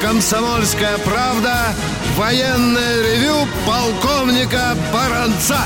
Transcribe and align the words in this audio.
«Комсомольская 0.00 0.96
правда» 0.98 1.74
военное 2.16 3.02
ревю 3.02 3.46
полковника 3.66 4.74
Баранца. 4.92 5.60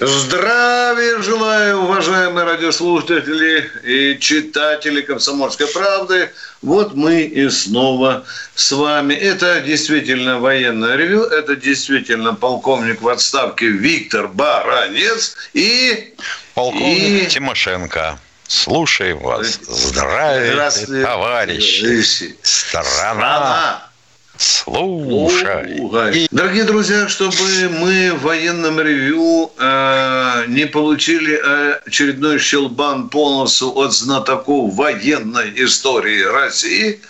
Здравия 0.00 1.22
желаю, 1.22 1.82
уважаемые 1.82 2.44
радиослушатели 2.44 3.70
и 3.84 4.18
читатели 4.18 5.02
«Комсомольской 5.02 5.66
правды». 5.68 6.30
Вот 6.62 6.94
мы 6.94 7.22
и 7.22 7.48
снова 7.50 8.24
с 8.54 8.72
вами. 8.72 9.14
Это 9.14 9.60
действительно 9.60 10.40
военное 10.40 10.96
ревю, 10.96 11.22
это 11.24 11.54
действительно 11.54 12.34
полковник 12.34 13.02
в 13.02 13.08
отставке 13.08 13.68
Виктор 13.68 14.28
Баранец 14.28 15.36
и... 15.52 16.14
Полковник 16.54 17.24
и... 17.24 17.26
Тимошенко. 17.26 18.18
Слушаем 18.46 19.18
вас. 19.18 19.60
Здравствуйте, 19.66 21.04
товарищи. 21.04 22.02
Страна. 22.42 22.86
Страна. 22.86 23.92
Слушай. 24.38 26.26
Дорогие 26.30 26.64
друзья, 26.64 27.06
чтобы 27.08 27.36
мы 27.70 28.12
в 28.12 28.22
военном 28.22 28.80
ревью 28.80 29.52
э, 29.58 30.44
не 30.48 30.66
получили 30.66 31.40
очередной 31.86 32.38
щелбан 32.38 33.08
по 33.08 33.30
носу 33.30 33.72
от 33.76 33.92
знатоков 33.92 34.74
военной 34.74 35.52
истории 35.64 36.22
России, 36.22 37.00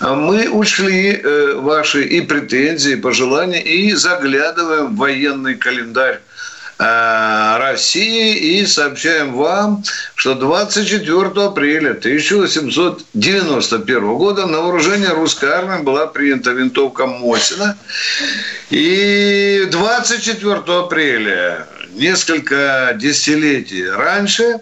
мы 0.00 0.48
ушли 0.50 1.12
э, 1.12 1.54
ваши 1.56 2.04
и 2.04 2.20
претензии, 2.20 2.92
и 2.92 2.96
пожелания, 2.96 3.62
и 3.62 3.92
заглядываем 3.94 4.94
в 4.94 4.98
военный 4.98 5.56
календарь 5.56 6.20
Э, 6.20 6.29
России 6.80 8.58
и 8.58 8.64
сообщаем 8.64 9.34
вам, 9.34 9.84
что 10.14 10.34
24 10.34 11.26
апреля 11.44 11.90
1891 11.90 14.14
года 14.14 14.46
на 14.46 14.62
вооружение 14.62 15.10
русской 15.10 15.50
армии 15.50 15.82
была 15.82 16.06
принята 16.06 16.52
винтовка 16.52 17.06
Мосина. 17.06 17.76
И 18.70 19.68
24 19.70 20.78
апреля, 20.78 21.66
несколько 21.92 22.94
десятилетий 22.96 23.86
раньше, 23.86 24.60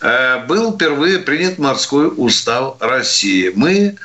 э, 0.00 0.38
был 0.46 0.74
впервые 0.74 1.18
принят 1.18 1.58
морской 1.58 2.10
устав 2.16 2.78
России. 2.80 3.52
Мы 3.54 3.96
Э, 3.96 3.98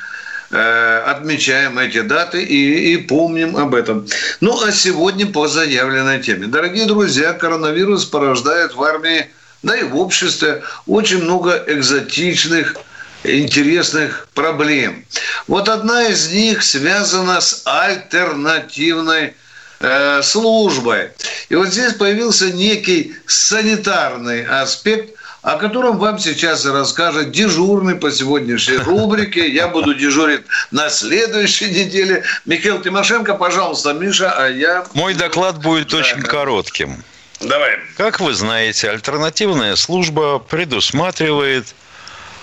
отмечаем 0.50 1.78
эти 1.78 2.00
даты 2.00 2.42
и, 2.42 2.94
и 2.94 2.96
помним 2.96 3.56
об 3.56 3.74
этом. 3.74 4.06
Ну, 4.40 4.60
а 4.64 4.72
сегодня 4.72 5.26
по 5.26 5.46
заявленной 5.46 6.20
теме. 6.20 6.46
Дорогие 6.48 6.86
друзья, 6.86 7.32
коронавирус 7.32 8.04
порождает 8.04 8.74
в 8.74 8.82
армии, 8.82 9.30
да 9.62 9.76
и 9.76 9.84
в 9.84 9.96
обществе 9.96 10.62
очень 10.86 11.22
много 11.22 11.62
экзотичных 11.66 12.76
интересных 13.24 14.28
проблем. 14.34 15.04
Вот 15.46 15.68
одна 15.68 16.08
из 16.08 16.30
них 16.32 16.62
связана 16.62 17.40
с 17.40 17.62
альтернативной 17.64 19.34
э, 19.80 20.22
службой. 20.22 21.10
И 21.48 21.54
вот 21.54 21.68
здесь 21.68 21.94
появился 21.94 22.50
некий 22.50 23.14
санитарный 23.26 24.44
аспект, 24.44 25.14
о 25.42 25.56
котором 25.56 25.98
вам 25.98 26.18
сейчас 26.18 26.64
расскажет 26.66 27.30
дежурный 27.30 27.94
по 27.94 28.10
сегодняшней 28.10 28.76
рубрике. 28.76 29.48
Я 29.48 29.68
буду 29.68 29.94
дежурить 29.94 30.42
на 30.70 30.90
следующей 30.90 31.70
неделе. 31.70 32.24
Михаил 32.44 32.80
Тимошенко, 32.82 33.34
пожалуйста, 33.34 33.92
Миша, 33.92 34.30
а 34.30 34.48
я... 34.48 34.84
Мой 34.92 35.14
доклад 35.14 35.62
будет 35.62 35.88
да, 35.88 35.98
очень 35.98 36.20
коротким. 36.22 37.02
Давай. 37.40 37.78
Как 37.96 38.20
вы 38.20 38.34
знаете, 38.34 38.90
альтернативная 38.90 39.76
служба 39.76 40.38
предусматривает 40.38 41.74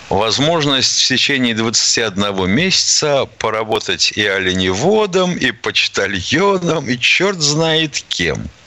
возможность 0.09 1.03
в 1.03 1.07
течение 1.07 1.53
21 1.53 2.49
месяца 2.49 3.27
поработать 3.37 4.13
и 4.15 4.25
оленеводом, 4.25 5.35
и 5.37 5.51
почтальоном, 5.51 6.89
и 6.89 6.97
черт 6.97 7.39
знает 7.41 8.03
кем– 8.09 8.49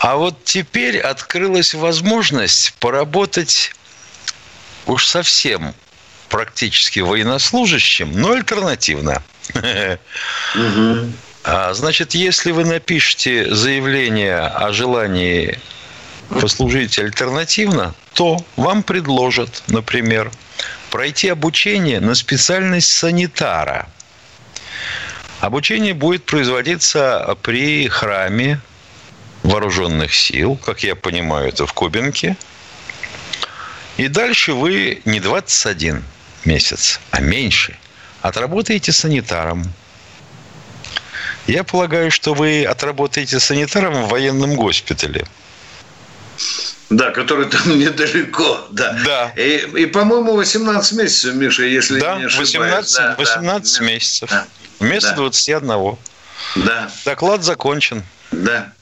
а 0.00 0.16
вот 0.16 0.44
теперь 0.44 0.98
открылась 0.98 1.74
возможность 1.74 2.72
поработать 2.80 3.74
уж 4.86 5.06
совсем 5.06 5.74
практически 6.30 7.00
военнослужащим, 7.00 8.10
но 8.12 8.32
альтернативно. 8.32 9.22
А, 11.42 11.72
значит, 11.72 12.14
если 12.14 12.50
вы 12.50 12.66
напишете 12.66 13.54
заявление 13.54 14.40
о 14.40 14.72
желании 14.72 15.58
послужить 16.28 16.98
альтернативно, 16.98 17.94
то 18.12 18.44
вам 18.56 18.82
предложат, 18.82 19.62
например, 19.68 20.30
пройти 20.90 21.28
обучение 21.28 22.00
на 22.00 22.14
специальность 22.14 22.90
санитара. 22.90 23.88
Обучение 25.40 25.94
будет 25.94 26.26
производиться 26.26 27.38
при 27.42 27.88
храме 27.88 28.60
вооруженных 29.42 30.14
сил, 30.14 30.56
как 30.56 30.82
я 30.82 30.94
понимаю, 30.94 31.48
это 31.48 31.66
в 31.66 31.72
Кубинке. 31.72 32.36
И 33.96 34.08
дальше 34.08 34.52
вы 34.52 35.02
не 35.04 35.20
21 35.20 36.02
месяц, 36.44 37.00
а 37.10 37.20
меньше. 37.20 37.76
Отработаете 38.22 38.92
санитаром. 38.92 39.64
Я 41.46 41.64
полагаю, 41.64 42.10
что 42.10 42.34
вы 42.34 42.64
отработаете 42.64 43.40
санитаром 43.40 44.04
в 44.04 44.08
военном 44.08 44.54
госпитале. 44.56 45.26
Да, 46.90 47.10
который 47.10 47.46
там 47.46 47.62
недалеко, 47.78 48.66
да. 48.70 48.98
Да. 49.04 49.32
И, 49.36 49.66
и 49.76 49.86
по-моему, 49.86 50.34
18 50.34 50.92
месяцев, 50.98 51.34
Миша, 51.34 51.64
если 51.64 52.00
да, 52.00 52.16
не 52.16 52.24
ошибаюсь. 52.24 52.54
18, 52.54 52.96
да, 52.96 53.14
18 53.16 53.78
да. 53.78 53.84
месяцев. 53.84 54.30
Да. 54.30 54.46
Вместо 54.80 55.10
да. 55.10 55.16
21. 55.16 55.96
Да. 56.56 56.90
Доклад 57.04 57.44
закончен. 57.44 58.02
Да. 58.32 58.72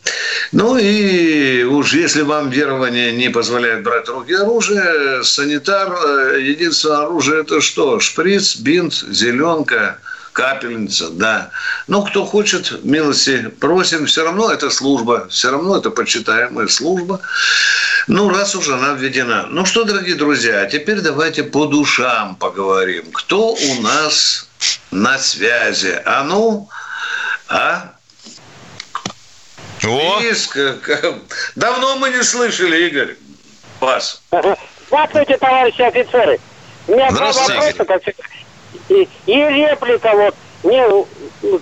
Ну 0.52 0.76
и 0.78 1.62
уж 1.64 1.92
если 1.92 2.22
вам 2.22 2.50
верование 2.50 3.12
не 3.12 3.28
позволяет 3.28 3.82
брать 3.82 4.08
руки 4.08 4.32
оружие, 4.32 5.22
санитар, 5.24 5.92
э, 5.92 6.40
единственное 6.40 7.04
оружие 7.04 7.42
это 7.42 7.60
что? 7.60 8.00
Шприц, 8.00 8.56
бинт, 8.56 8.94
зеленка, 8.94 9.98
капельница, 10.32 11.10
да. 11.10 11.50
Ну, 11.86 12.04
кто 12.04 12.24
хочет, 12.24 12.84
милости 12.84 13.50
просим, 13.60 14.06
все 14.06 14.24
равно 14.24 14.50
это 14.50 14.70
служба, 14.70 15.26
все 15.28 15.50
равно 15.50 15.76
это 15.76 15.90
почитаемая 15.90 16.68
служба. 16.68 17.20
Ну, 18.06 18.28
раз 18.28 18.54
уже 18.54 18.74
она 18.74 18.92
введена. 18.92 19.46
Ну 19.50 19.66
что, 19.66 19.84
дорогие 19.84 20.14
друзья, 20.14 20.64
теперь 20.66 21.00
давайте 21.00 21.42
по 21.42 21.66
душам 21.66 22.36
поговорим. 22.36 23.04
Кто 23.12 23.52
у 23.52 23.82
нас 23.82 24.46
на 24.90 25.18
связи? 25.18 26.00
А 26.04 26.24
ну, 26.24 26.68
а? 27.48 27.97
О! 29.86 30.20
Давно 31.54 31.96
мы 31.96 32.10
не 32.10 32.22
слышали, 32.22 32.88
Игорь, 32.88 33.16
вас. 33.80 34.22
Здравствуйте, 34.88 35.36
товарищи 35.36 35.82
офицеры. 35.82 36.40
У 36.86 36.92
меня 36.92 37.10
два 37.10 37.32
вопроса. 37.32 37.84
Как... 37.84 38.02
И, 38.88 39.08
и 39.26 39.34
реплика 39.34 40.12
вот. 40.14 40.34
Мне 40.64 40.84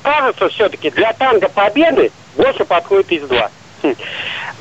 кажется, 0.03 0.49
все-таки 0.49 0.91
для 0.91 1.13
танка 1.13 1.49
победы 1.49 2.11
больше 2.37 2.65
подходит 2.65 3.13
из 3.13 3.29
два. 3.29 3.51
Хм. 3.83 3.95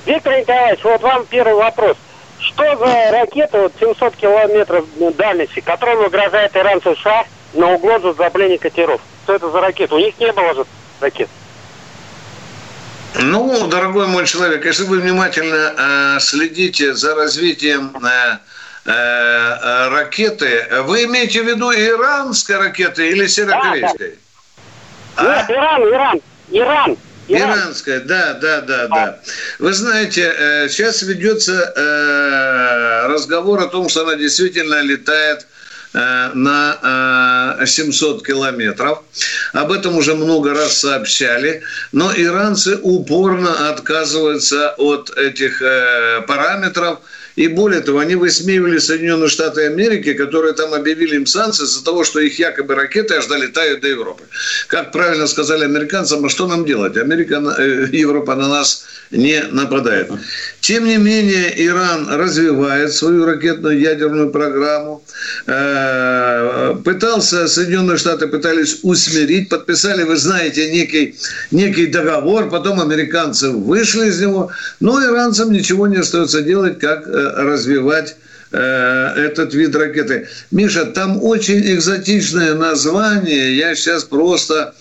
Виктор 0.06 0.38
Николаевич, 0.38 0.84
вот 0.84 1.02
вам 1.02 1.26
первый 1.26 1.54
вопрос. 1.54 1.96
Что 2.40 2.76
за 2.76 3.12
ракета 3.12 3.62
вот 3.62 3.74
700 3.80 4.16
километров 4.18 4.86
дальности, 5.16 5.62
которая 5.62 5.98
угрожает 6.06 6.56
Иран 6.56 6.82
США 6.82 7.26
на 7.54 7.74
угрозу 7.76 8.14
затопления 8.14 8.58
катеров? 8.58 9.00
Что 9.24 9.36
это 9.36 9.50
за 9.50 9.62
ракета? 9.62 9.96
У 9.96 10.00
них 10.00 10.20
не 10.20 10.32
было 10.34 10.54
же 10.54 10.66
ракет. 11.00 11.30
Ну, 13.22 13.68
дорогой 13.68 14.08
мой 14.08 14.26
человек, 14.26 14.66
если 14.66 14.84
вы 14.84 15.00
внимательно 15.00 15.74
э, 15.78 16.20
следите 16.20 16.94
за 16.94 17.16
развитием 17.16 17.96
э, 17.96 18.38
э, 18.86 19.88
ракеты, 19.90 20.68
вы 20.84 21.06
имеете 21.06 21.42
в 21.42 21.48
виду 21.48 21.72
иранской 21.72 22.58
ракеты 22.58 23.10
или 23.10 23.28
северокорейской? 23.28 24.18
Да, 25.16 25.24
да. 25.24 25.32
А? 25.32 25.38
Нет, 25.38 25.50
Иран, 25.50 25.82
Иран, 25.84 26.22
Иран. 26.52 26.98
Иран. 27.28 27.52
Иранская, 27.52 28.00
да, 28.02 28.34
да, 28.34 28.62
да, 28.62 28.88
да. 28.88 29.20
Вы 29.60 29.74
знаете, 29.74 30.34
э, 30.38 30.70
сейчас 30.70 31.02
ведется 31.02 31.74
э, 31.76 33.08
разговор 33.08 33.62
о 33.62 33.68
том, 33.68 33.88
что 33.90 34.02
она 34.02 34.16
действительно 34.16 34.82
летает 34.82 35.48
Э, 35.48 35.48
на 35.96 37.58
700 37.66 38.22
э, 38.22 38.26
километров. 38.26 39.04
Об 39.54 39.72
этом 39.72 39.96
уже 39.96 40.14
много 40.16 40.54
раз 40.54 40.80
сообщали. 40.80 41.62
Но 41.92 42.12
иранцы 42.14 42.78
упорно 42.82 43.70
отказываются 43.70 44.74
от 44.78 45.10
этих 45.18 45.62
э, 45.62 46.22
параметров 46.28 47.00
И 47.36 47.48
более 47.48 47.82
того, 47.82 48.00
они 48.00 48.16
высмеивали 48.16 48.80
Соединенные 48.80 49.28
Штаты 49.28 49.66
Америки, 49.66 50.14
которые 50.14 50.54
там 50.54 50.74
объявили 50.74 51.16
им 51.16 51.26
санкции 51.26 51.66
из-за 51.66 51.84
того, 51.84 52.04
что 52.04 52.20
их 52.20 52.40
якобы 52.40 52.76
ракеты 52.76 53.16
аж 53.16 53.26
долетают 53.28 53.82
до 53.82 53.88
Европы. 53.90 54.24
Как 54.68 54.92
правильно 54.92 55.28
сказали 55.28 55.66
американцам, 55.66 56.26
а 56.26 56.30
что 56.30 56.48
нам 56.48 56.66
делать? 56.66 56.98
Америка, 56.98 57.42
э, 57.58 57.88
Европа 57.92 58.36
на 58.36 58.48
нас 58.48 58.86
не 59.12 59.44
нападает. 59.52 60.10
Тем 60.62 60.86
не 60.86 60.98
менее, 60.98 61.54
Иран 61.66 62.10
развивает 62.10 62.94
свою 62.94 63.26
ракетную 63.26 63.80
ядерную 63.80 64.32
программу. 64.32 65.04
Э, 65.46 66.76
пытался, 66.84 67.48
Соединенные 67.48 67.98
Штаты 67.98 68.28
пытались 68.28 68.80
усмирить, 68.84 69.50
подписали, 69.50 70.04
вы 70.04 70.16
знаете, 70.16 70.72
некий, 70.72 71.16
некий 71.52 71.88
договор, 71.88 72.50
потом 72.50 72.80
американцы 72.80 73.50
вышли 73.50 74.08
из 74.08 74.22
него, 74.22 74.52
но 74.80 75.04
иранцам 75.04 75.52
ничего 75.52 75.88
не 75.88 75.98
остается 75.98 76.42
делать, 76.42 76.80
как 76.80 77.08
э, 77.08 77.25
развивать 77.32 78.16
э, 78.52 79.14
этот 79.18 79.54
вид 79.54 79.76
ракеты. 79.76 80.28
Миша, 80.52 80.86
там 80.86 81.24
очень 81.24 81.62
экзотичное 81.62 82.54
название, 82.54 83.56
я 83.58 83.76
сейчас 83.76 84.04
просто 84.04 84.74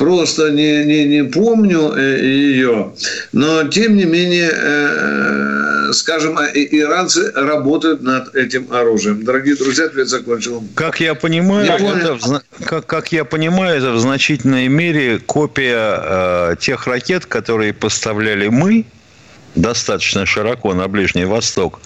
просто 0.00 0.50
не, 0.50 0.82
не, 0.86 1.04
не 1.04 1.24
помню 1.24 1.92
э, 1.94 2.24
ее, 2.24 2.94
но 3.32 3.64
тем 3.64 3.96
не 3.96 4.04
менее, 4.04 4.50
э, 4.50 5.92
скажем, 5.92 6.38
иранцы 6.38 7.30
работают 7.34 8.00
над 8.00 8.34
этим 8.34 8.72
оружием. 8.72 9.22
Дорогие 9.22 9.56
друзья, 9.56 9.84
ответ 9.84 10.08
закончил. 10.08 10.64
Как 10.74 11.00
я 11.00 11.14
понимаю, 11.14 11.66
я 11.66 11.76
это 11.76 12.14
в, 12.14 12.42
как, 12.64 12.86
как 12.86 13.12
я 13.12 13.26
понимаю, 13.26 13.76
это 13.76 13.92
в 13.92 14.00
значительной 14.00 14.68
мере 14.68 15.18
копия 15.18 16.52
э, 16.52 16.56
тех 16.58 16.86
ракет, 16.86 17.26
которые 17.26 17.74
поставляли 17.74 18.48
мы 18.48 18.86
достаточно 19.54 20.26
широко 20.26 20.74
на 20.74 20.88
Ближний 20.88 21.24
Восток. 21.24 21.80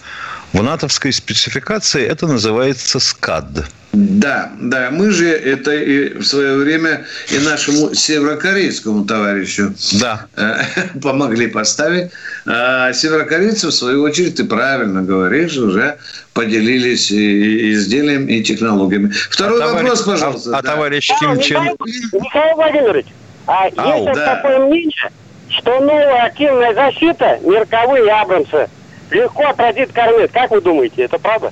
В 0.53 0.63
натовской 0.63 1.11
спецификации 1.11 2.05
это 2.05 2.27
называется 2.27 2.99
СКАД. 2.99 3.65
Да, 3.91 4.51
да, 4.59 4.89
мы 4.91 5.11
же 5.11 5.29
это 5.29 5.73
и 5.73 6.17
в 6.17 6.23
свое 6.23 6.57
время 6.57 7.05
и 7.29 7.39
нашему 7.39 7.93
северокорейскому 7.93 9.05
товарищу 9.05 9.73
да. 9.93 10.27
Э, 10.35 10.63
помогли 11.01 11.47
поставить. 11.47 12.11
А 12.45 12.91
северокорейцы, 12.91 13.67
в 13.67 13.71
свою 13.71 14.03
очередь, 14.03 14.35
ты 14.35 14.43
правильно 14.43 15.01
говоришь, 15.01 15.55
уже 15.55 15.97
поделились 16.33 17.09
и 17.09 17.71
изделием, 17.73 18.27
и 18.27 18.43
технологиями. 18.43 19.13
Второй 19.29 19.61
а 19.63 19.67
вопрос, 19.67 20.01
товарищ, 20.01 20.05
пожалуйста. 20.05 20.55
А, 20.55 20.59
а 20.59 20.61
да. 20.61 20.71
товарищ 20.71 21.11
Ким 21.19 21.39
Чен... 21.39 21.63
Михаил 22.11 22.55
Владимирович, 22.55 23.07
а 23.47 23.67
Ау, 23.77 24.05
есть 24.05 24.19
да. 24.19 24.35
такое 24.35 24.59
мнение, 24.59 25.11
что 25.57 25.79
новая 25.79 26.25
активная 26.25 26.73
защита, 26.73 27.39
мирковые 27.43 28.11
Абрамсы, 28.11 28.67
легко 29.11 29.47
отразит 29.47 29.91
кормит. 29.93 30.31
Как 30.31 30.51
вы 30.51 30.61
думаете, 30.61 31.03
это 31.03 31.17
правда? 31.17 31.51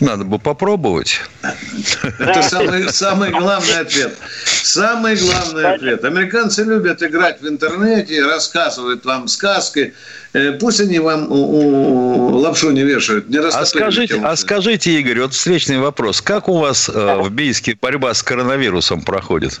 Надо 0.00 0.24
бы 0.24 0.40
попробовать. 0.40 1.20
Это 2.18 2.42
самый, 2.42 2.88
самый 2.88 3.30
главный 3.30 3.78
ответ. 3.78 4.18
Самый 4.44 5.14
главный 5.14 5.74
ответ. 5.74 6.04
Американцы 6.04 6.64
любят 6.64 7.00
играть 7.04 7.40
в 7.40 7.46
интернете, 7.46 8.24
рассказывают 8.24 9.04
вам 9.04 9.28
сказки. 9.28 9.94
Э, 10.32 10.52
пусть 10.52 10.80
они 10.80 10.98
вам 10.98 11.30
лапшу 11.30 12.72
не 12.72 12.82
вешают. 12.82 13.28
Не 13.28 13.38
а, 13.38 13.64
скажите, 13.64 14.20
а 14.24 14.34
скажите, 14.34 14.90
Игорь, 14.98 15.20
вот 15.20 15.34
встречный 15.34 15.78
вопрос. 15.78 16.20
Как 16.20 16.48
у 16.48 16.58
вас 16.58 16.88
э, 16.88 17.16
в 17.20 17.30
Бийске 17.30 17.76
борьба 17.80 18.12
с 18.12 18.24
коронавирусом 18.24 19.02
проходит? 19.02 19.60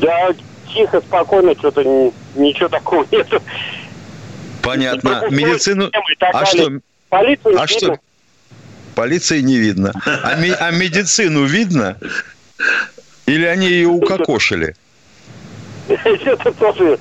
Да, 0.00 0.30
тихо, 0.76 1.00
спокойно, 1.00 1.54
что-то 1.54 1.82
ничего 2.34 2.68
такого 2.68 3.06
нет. 3.12 3.28
Понятно. 4.62 5.26
Медицину... 5.30 5.90
А 6.20 6.46
что? 6.46 6.70
Полицию 7.08 7.60
а 7.60 7.66
что? 7.66 7.98
Полиции 8.94 9.40
не 9.40 9.58
видно. 9.58 9.92
А, 10.04 10.34
ми... 10.36 10.50
а 10.50 10.70
медицину 10.70 11.44
видно? 11.44 11.98
Или 13.26 13.44
они 13.44 13.68
ее 13.68 13.88
укокошили? 13.88 14.74
Это 15.88 16.52
тоже 16.52 16.98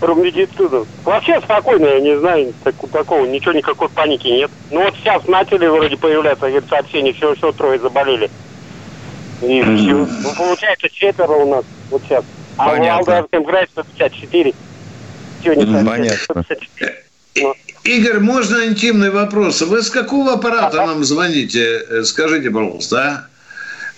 про 0.00 0.14
медицину. 0.14 0.86
Вообще 1.04 1.40
спокойно, 1.40 1.86
я 1.86 2.00
не 2.00 2.18
знаю, 2.18 2.52
так, 2.64 2.74
такого, 2.92 3.24
ничего, 3.26 3.52
никакой 3.52 3.88
паники 3.88 4.26
нет. 4.26 4.50
Ну 4.70 4.82
вот 4.82 4.94
сейчас 4.96 5.26
начали 5.26 5.66
вроде 5.66 5.96
появляться 5.96 6.46
говорит, 6.46 6.68
сообщения, 6.68 7.12
все, 7.12 7.34
все, 7.34 7.52
трое 7.52 7.78
заболели. 7.78 8.30
И 9.42 9.62
все. 9.62 9.94
Ну, 9.94 10.34
получается, 10.36 10.88
четверо 10.90 11.32
у 11.32 11.48
нас 11.48 11.64
вот 11.90 12.02
сейчас. 12.02 12.24
А 12.56 12.70
Понятно. 12.70 13.04
в 13.04 13.08
Алдарском 13.08 13.44
крае 13.44 13.66
154. 13.70 14.54
Сегодня 15.42 15.84
Понятно. 15.84 16.44
Игорь, 17.84 18.18
можно 18.18 18.66
интимный 18.66 19.10
вопрос? 19.10 19.62
Вы 19.62 19.82
с 19.82 19.90
какого 19.90 20.32
аппарата 20.32 20.78
нам 20.86 21.04
звоните? 21.04 21.84
Э, 21.88 22.02
скажите, 22.02 22.50
пожалуйста, 22.50 23.28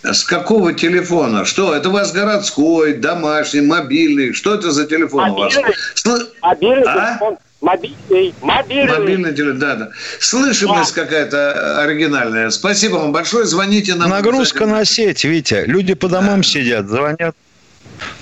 а? 0.02 0.12
С 0.12 0.25
какого 0.25 0.75
телефона? 0.75 1.44
Что? 1.44 1.75
Это 1.75 1.88
у 1.88 1.93
вас 1.93 2.12
городской, 2.12 2.94
домашний, 2.94 3.62
мобильный? 3.62 4.32
Что 4.32 4.55
это 4.55 4.70
за 4.70 4.87
телефон 4.87 5.31
мобильный, 5.31 5.62
у 5.62 5.66
вас? 5.66 5.76
Сл... 5.94 6.11
Мобильный 6.43 6.84
а? 6.87 7.08
телефон. 7.11 7.38
Мобильный. 7.61 8.34
Мобильный. 8.43 8.99
Мобильный 8.99 9.34
телефон, 9.34 9.58
да, 9.58 9.75
да. 9.75 9.90
Слышимость 10.20 10.94
да. 10.94 11.02
какая-то 11.02 11.82
оригинальная. 11.82 12.50
Спасибо 12.50 12.96
вам 12.96 13.12
большое. 13.12 13.46
Звоните 13.46 13.94
нам. 13.94 14.11
Нагрузка 14.11 14.66
на 14.66 14.84
сеть, 14.84 15.25
Витя. 15.25 15.64
Люди 15.66 15.94
по 15.94 16.08
домам 16.08 16.43
да. 16.43 16.46
сидят, 16.46 16.88
звонят. 16.88 17.34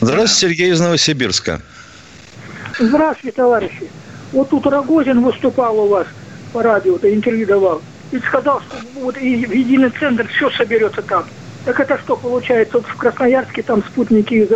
Здравствуйте. 0.01 0.35
Сергей 0.35 0.73
из 0.73 0.81
Новосибирска. 0.81 1.61
Здравствуйте, 2.79 3.37
товарищи. 3.37 3.91
Вот 4.33 4.51
тут 4.51 4.67
Рогозин 4.67 5.23
выступал 5.23 5.79
у 5.79 5.89
вас 5.89 6.07
по 6.53 6.63
радио, 6.63 6.99
то 6.99 7.13
интервью 7.13 7.47
давал, 7.47 7.83
и 8.13 8.19
сказал, 8.19 8.61
что 8.61 8.77
вот 9.01 9.17
и 9.17 9.47
в 9.47 9.53
единый 9.53 9.91
центр 9.91 10.27
все 10.29 10.51
соберется 10.51 11.03
там. 11.03 11.25
Так 11.65 11.81
это 11.81 11.99
что 11.99 12.17
получается? 12.17 12.79
Вот 12.79 12.87
в 12.87 12.97
Красноярске 12.97 13.63
там 13.63 13.83
спутники 13.83 14.49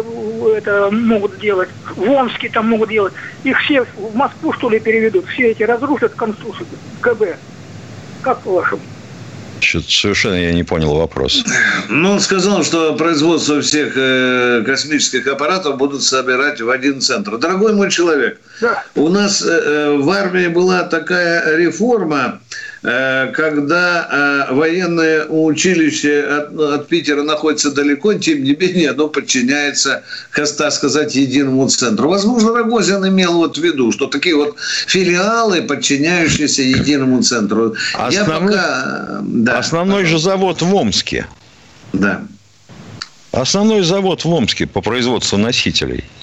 это 0.57 0.91
могут 0.93 1.39
делать, 1.41 1.69
в 1.97 2.09
Омске 2.09 2.49
там 2.49 2.69
могут 2.69 2.91
делать. 2.91 3.13
Их 3.43 3.59
все 3.61 3.83
в 3.83 4.15
Москву 4.15 4.53
что 4.53 4.71
ли 4.71 4.79
переведут, 4.79 5.27
все 5.27 5.49
эти 5.51 5.63
разрушат 5.63 6.15
конструкцию 6.15 6.67
КБ. 7.01 7.37
Как 8.23 8.41
по-вашему? 8.43 8.83
Что-то 9.61 9.91
совершенно 9.91 10.35
я 10.35 10.53
не 10.53 10.63
понял 10.63 10.95
вопрос. 10.95 11.45
Ну, 11.89 12.13
он 12.13 12.21
сказал, 12.21 12.65
что 12.65 12.95
производство 12.95 13.61
всех 13.61 13.93
э, 13.97 14.63
космических 14.65 15.27
аппаратов 15.27 15.77
будут 15.77 16.03
собирать 16.03 16.61
в 16.61 16.71
один 16.71 17.01
центр. 17.01 17.37
Дорогой 17.37 17.75
мой 17.75 17.91
человек, 17.91 18.41
да. 18.61 18.85
у 18.95 19.09
нас 19.09 19.43
э, 19.43 19.47
э 19.49 19.97
в 19.97 20.09
армии 20.11 20.47
была 20.47 20.85
такая 20.85 21.57
реформа, 21.57 22.41
когда 22.83 24.47
э, 24.49 24.55
военное 24.55 25.27
училище 25.27 26.23
от, 26.23 26.59
от 26.59 26.89
Питера 26.89 27.23
находится 27.23 27.71
далеко, 27.71 28.15
тем 28.15 28.43
не 28.43 28.55
менее 28.55 28.91
оно 28.91 29.09
подчиняется, 29.09 30.03
так 30.35 30.73
сказать, 30.73 31.15
единому 31.15 31.69
центру. 31.69 32.09
Возможно, 32.09 32.55
Рогозин 32.55 33.07
имел 33.07 33.35
вот 33.35 33.59
в 33.59 33.63
виду, 33.63 33.93
что 33.93 34.07
такие 34.07 34.35
вот 34.35 34.57
филиалы, 34.87 35.63
подчиняющиеся 35.63 36.63
единому 36.63 37.23
центру. 37.23 37.75
Основной, 37.95 38.13
Я 38.13 38.25
пока, 38.25 39.21
да, 39.23 39.59
основной 39.59 40.05
же 40.07 40.19
завод 40.19 40.63
в 40.63 40.75
Омске. 40.75 41.27
Да. 41.93 42.23
Основной 43.33 43.83
завод 43.83 44.25
в 44.25 44.33
Омске 44.33 44.67
по 44.67 44.81
производству 44.81 45.37
носителей– 45.37 46.05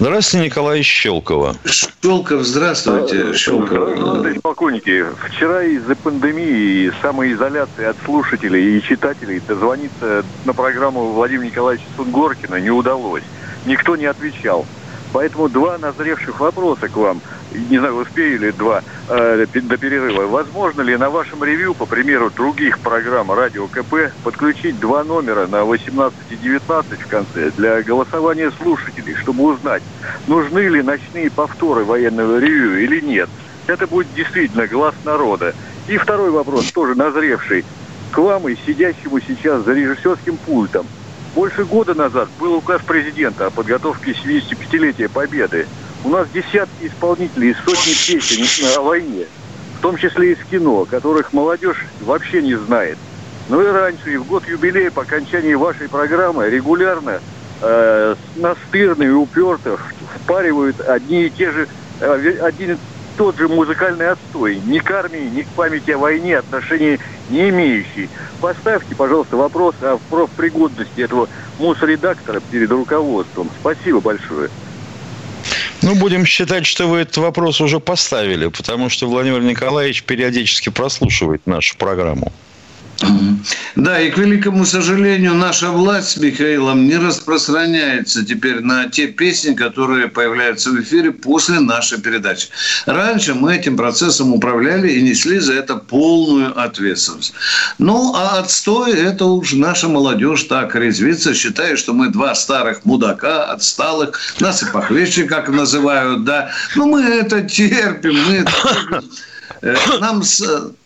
Здравствуйте, 0.00 0.46
Николай 0.46 0.82
Щелкова. 0.82 1.54
Щелков, 1.64 2.42
здравствуйте. 2.42 3.32
Щелков. 3.34 3.96
Здравствуйте, 3.96 4.40
полковники. 4.40 5.04
Вчера 5.28 5.62
из-за 5.62 5.94
пандемии 5.94 6.86
и 6.86 6.92
самоизоляции 7.00 7.84
от 7.84 7.96
слушателей 8.04 8.78
и 8.78 8.82
читателей 8.82 9.40
дозвониться 9.40 10.24
на 10.44 10.52
программу 10.52 11.12
Владимира 11.12 11.46
Николаевича 11.46 11.86
Сунгоркина 11.96 12.56
не 12.56 12.70
удалось. 12.70 13.22
Никто 13.66 13.94
не 13.94 14.06
отвечал. 14.06 14.66
Поэтому 15.12 15.48
два 15.48 15.78
назревших 15.78 16.40
вопроса 16.40 16.88
к 16.88 16.96
вам. 16.96 17.22
Не 17.54 17.78
знаю, 17.78 17.96
успею 17.96 18.40
ли 18.40 18.52
два 18.52 18.82
э, 19.08 19.46
до 19.52 19.76
перерыва. 19.76 20.26
Возможно 20.26 20.82
ли 20.82 20.96
на 20.96 21.08
вашем 21.08 21.44
ревью, 21.44 21.74
по 21.74 21.86
примеру 21.86 22.30
других 22.34 22.80
программ 22.80 23.30
Радио 23.30 23.68
КП, 23.68 24.12
подключить 24.24 24.80
два 24.80 25.04
номера 25.04 25.46
на 25.46 25.64
18 25.64 26.18
и 26.30 26.36
19 26.36 27.00
в 27.00 27.06
конце 27.06 27.50
для 27.56 27.82
голосования 27.82 28.50
слушателей, 28.50 29.14
чтобы 29.14 29.44
узнать, 29.44 29.82
нужны 30.26 30.60
ли 30.60 30.82
ночные 30.82 31.30
повторы 31.30 31.84
военного 31.84 32.38
ревью 32.38 32.82
или 32.82 33.00
нет? 33.00 33.28
Это 33.66 33.86
будет 33.86 34.12
действительно 34.14 34.66
глаз 34.66 34.94
народа. 35.04 35.54
И 35.86 35.96
второй 35.96 36.30
вопрос, 36.30 36.72
тоже 36.72 36.94
назревший, 36.94 37.64
к 38.10 38.18
вам 38.18 38.48
и 38.48 38.56
сидящему 38.66 39.20
сейчас 39.20 39.64
за 39.64 39.72
режиссерским 39.72 40.36
пультом. 40.38 40.86
Больше 41.34 41.64
года 41.64 41.94
назад 41.94 42.28
был 42.38 42.54
указ 42.54 42.80
президента 42.82 43.46
о 43.46 43.50
подготовке 43.50 44.12
75-летия 44.12 45.08
Победы. 45.08 45.66
У 46.04 46.10
нас 46.10 46.28
десятки 46.28 46.86
исполнителей 46.86 47.52
и 47.52 47.54
сотни 47.54 47.92
песен 47.92 48.66
о 48.76 48.82
войне, 48.82 49.26
в 49.78 49.80
том 49.80 49.96
числе 49.96 50.32
из 50.32 50.38
кино, 50.50 50.84
которых 50.84 51.32
молодежь 51.32 51.82
вообще 52.02 52.42
не 52.42 52.54
знает. 52.56 52.98
Но 53.48 53.62
и 53.62 53.66
раньше, 53.66 54.12
и 54.12 54.16
в 54.18 54.26
год 54.26 54.46
юбилея 54.46 54.90
по 54.90 55.02
окончании 55.02 55.54
вашей 55.54 55.88
программы 55.88 56.50
регулярно 56.50 57.20
э, 57.62 58.14
настырно 58.36 59.02
и 59.02 59.08
уперто 59.08 59.78
впаривают 60.16 60.78
одни 60.80 61.24
и 61.24 61.30
те 61.30 61.50
же, 61.50 61.68
э, 62.00 62.38
один 62.42 62.78
тот 63.16 63.38
же 63.38 63.48
музыкальный 63.48 64.10
отстой, 64.10 64.60
ни 64.66 64.80
к 64.80 64.90
армии, 64.90 65.30
ни 65.32 65.42
к 65.42 65.48
памяти 65.48 65.92
о 65.92 65.98
войне 65.98 66.36
отношения 66.38 66.98
не 67.30 67.48
имеющий. 67.48 68.10
Поставьте, 68.42 68.94
пожалуйста, 68.94 69.36
вопрос 69.36 69.74
о 69.80 69.98
профпригодности 70.10 71.00
этого 71.00 71.28
мусоредактора 71.58 72.40
перед 72.50 72.70
руководством. 72.70 73.50
Спасибо 73.60 74.00
большое. 74.00 74.50
Ну, 75.84 75.94
будем 75.96 76.24
считать, 76.24 76.64
что 76.64 76.86
вы 76.86 77.00
этот 77.00 77.18
вопрос 77.18 77.60
уже 77.60 77.78
поставили, 77.78 78.46
потому 78.46 78.88
что 78.88 79.06
Владимир 79.06 79.42
Николаевич 79.42 80.02
периодически 80.04 80.70
прослушивает 80.70 81.46
нашу 81.46 81.76
программу. 81.76 82.32
Да, 83.76 84.00
и 84.00 84.10
к 84.10 84.18
великому 84.18 84.64
сожалению, 84.64 85.34
наша 85.34 85.70
власть 85.70 86.10
с 86.10 86.16
Михаилом 86.16 86.86
не 86.86 86.96
распространяется 86.96 88.24
теперь 88.24 88.60
на 88.60 88.88
те 88.88 89.08
песни, 89.08 89.54
которые 89.54 90.08
появляются 90.08 90.70
в 90.70 90.80
эфире 90.80 91.10
после 91.10 91.60
нашей 91.60 92.00
передачи. 92.00 92.48
Раньше 92.86 93.34
мы 93.34 93.56
этим 93.56 93.76
процессом 93.76 94.32
управляли 94.32 94.92
и 94.92 95.02
несли 95.02 95.40
за 95.40 95.54
это 95.54 95.76
полную 95.76 96.58
ответственность. 96.58 97.34
Ну, 97.78 98.14
а 98.14 98.38
отстой– 98.38 98.92
это 98.92 99.24
уж 99.24 99.52
наша 99.52 99.88
молодежь 99.88 100.44
так 100.44 100.74
резвится, 100.76 101.34
считая, 101.34 101.76
что 101.76 101.92
мы 101.92 102.10
два 102.10 102.34
старых 102.34 102.84
мудака, 102.84 103.44
отсталых, 103.46 104.18
нас 104.40 104.62
и 104.62 104.66
похлеще, 104.66 105.24
как 105.24 105.48
называют, 105.48 106.24
да. 106.24 106.50
Ну, 106.76 106.86
мы 106.86 107.02
это 107.02 107.42
терпим, 107.42 108.16
мы 108.28 108.34
это 108.36 108.52
терпим. 108.52 109.10
Э, 109.64 109.74
нам, 110.00 110.22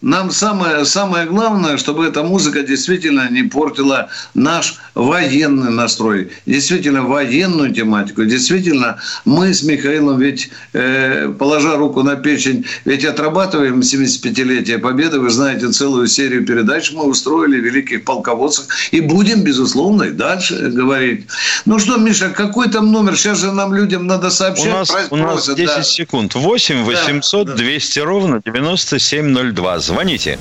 нам 0.03 0.31
самое, 0.31 0.85
самое 0.85 1.27
главное, 1.27 1.77
чтобы 1.79 2.07
эта 2.07 2.23
музыка 2.23 2.63
действительно 2.63 3.29
не 3.29 3.43
портила 3.43 4.09
наш 4.35 4.77
военный 4.95 5.71
настрой, 5.71 6.31
действительно 6.47 7.03
военную 7.03 7.75
тематику. 7.75 8.25
Действительно, 8.25 8.99
мы 9.25 9.53
с 9.53 9.65
Михаилом 9.65 10.21
ведь, 10.21 10.51
э, 10.75 11.29
положа 11.39 11.77
руку 11.77 12.05
на 12.05 12.15
печень, 12.15 12.67
ведь 12.85 13.05
отрабатываем 13.05 13.81
75-летие 13.81 14.79
Победы. 14.79 15.19
Вы 15.19 15.31
знаете, 15.31 15.71
целую 15.71 16.07
серию 16.07 16.47
передач 16.47 16.93
мы 16.93 17.05
устроили 17.05 17.59
великих 17.59 18.05
полководцев. 18.05 18.67
И 18.93 19.01
будем, 19.01 19.43
безусловно, 19.43 20.05
и 20.05 20.11
дальше 20.11 20.71
говорить. 20.71 21.27
Ну 21.65 21.81
что, 21.81 21.97
Миша, 21.97 22.29
какой 22.31 22.69
там 22.69 22.93
номер? 22.93 23.17
Сейчас 23.17 23.41
же 23.41 23.51
нам 23.51 23.75
людям 23.75 24.07
надо 24.07 24.31
сообщать. 24.31 24.67
У 24.67 24.71
нас, 24.71 24.93
у 25.11 25.17
нас 25.17 25.49
10 25.49 25.67
да. 25.67 25.83
секунд. 25.83 26.35
8 26.37 26.85
800 26.85 27.47
да, 27.47 27.55
200 27.55 27.99
да. 27.99 28.05
ровно 28.05 28.41
9702. 28.77 29.79
Звоните. 29.79 30.39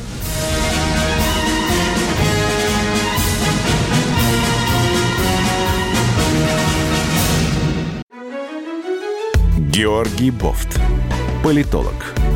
Георгий 9.71 10.31
Бофт. 10.31 10.79
Политолог, 11.43 11.93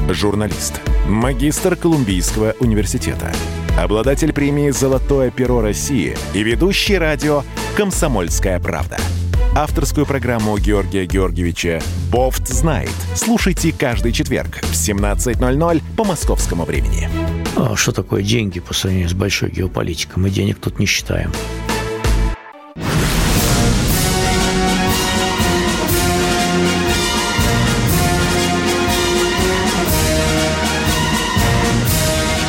журналист, 0.10 0.80
магистр 1.08 1.76
Колумбийского 1.76 2.56
университета, 2.60 3.34
обладатель 3.78 4.32
премии 4.32 4.70
«Золотое 4.70 5.32
перо 5.32 5.62
России» 5.62 6.16
и 6.34 6.44
ведущий 6.44 6.98
радио 6.98 7.44
«Комсомольская 7.76 8.60
правда». 8.60 8.98
Авторскую 9.54 10.06
программу 10.06 10.58
Георгия 10.58 11.06
Георгиевича 11.06 11.82
«Бофт 12.10 12.48
знает». 12.48 12.94
Слушайте 13.16 13.74
каждый 13.78 14.14
четверг 14.14 14.62
в 14.64 14.72
17.00 14.72 15.84
по 15.98 16.06
московскому 16.06 16.64
времени. 16.64 17.10
А 17.58 17.76
что 17.76 17.92
такое 17.92 18.24
деньги 18.24 18.62
по 18.62 18.74
сравнению 18.74 19.10
с 19.10 19.14
большой 19.14 19.52
геополитикой? 19.52 20.24
Мы 20.24 20.30
денег 20.30 20.58
тут 20.62 20.80
не 20.80 20.86
считаем. 20.86 21.34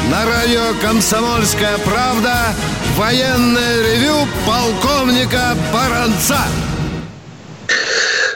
На 0.09 0.25
радио 0.25 0.81
«Комсомольская 0.81 1.79
правда» 1.79 2.55
военное 2.97 3.83
ревю 3.83 4.29
полковника 4.47 5.57
Баранца. 5.73 6.39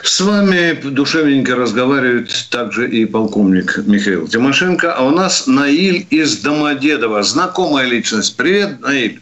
С 0.07 0.21
вами 0.21 0.71
душевненько 0.71 1.55
разговаривает 1.55 2.31
также 2.49 2.89
и 2.89 3.05
полковник 3.05 3.77
Михаил 3.85 4.25
Тимошенко. 4.25 4.93
А 4.93 5.03
у 5.03 5.11
нас 5.11 5.47
Наиль 5.47 6.07
из 6.09 6.37
Домодедова. 6.37 7.21
Знакомая 7.23 7.85
личность. 7.85 8.37
Привет, 8.37 8.79
Наиль. 8.79 9.19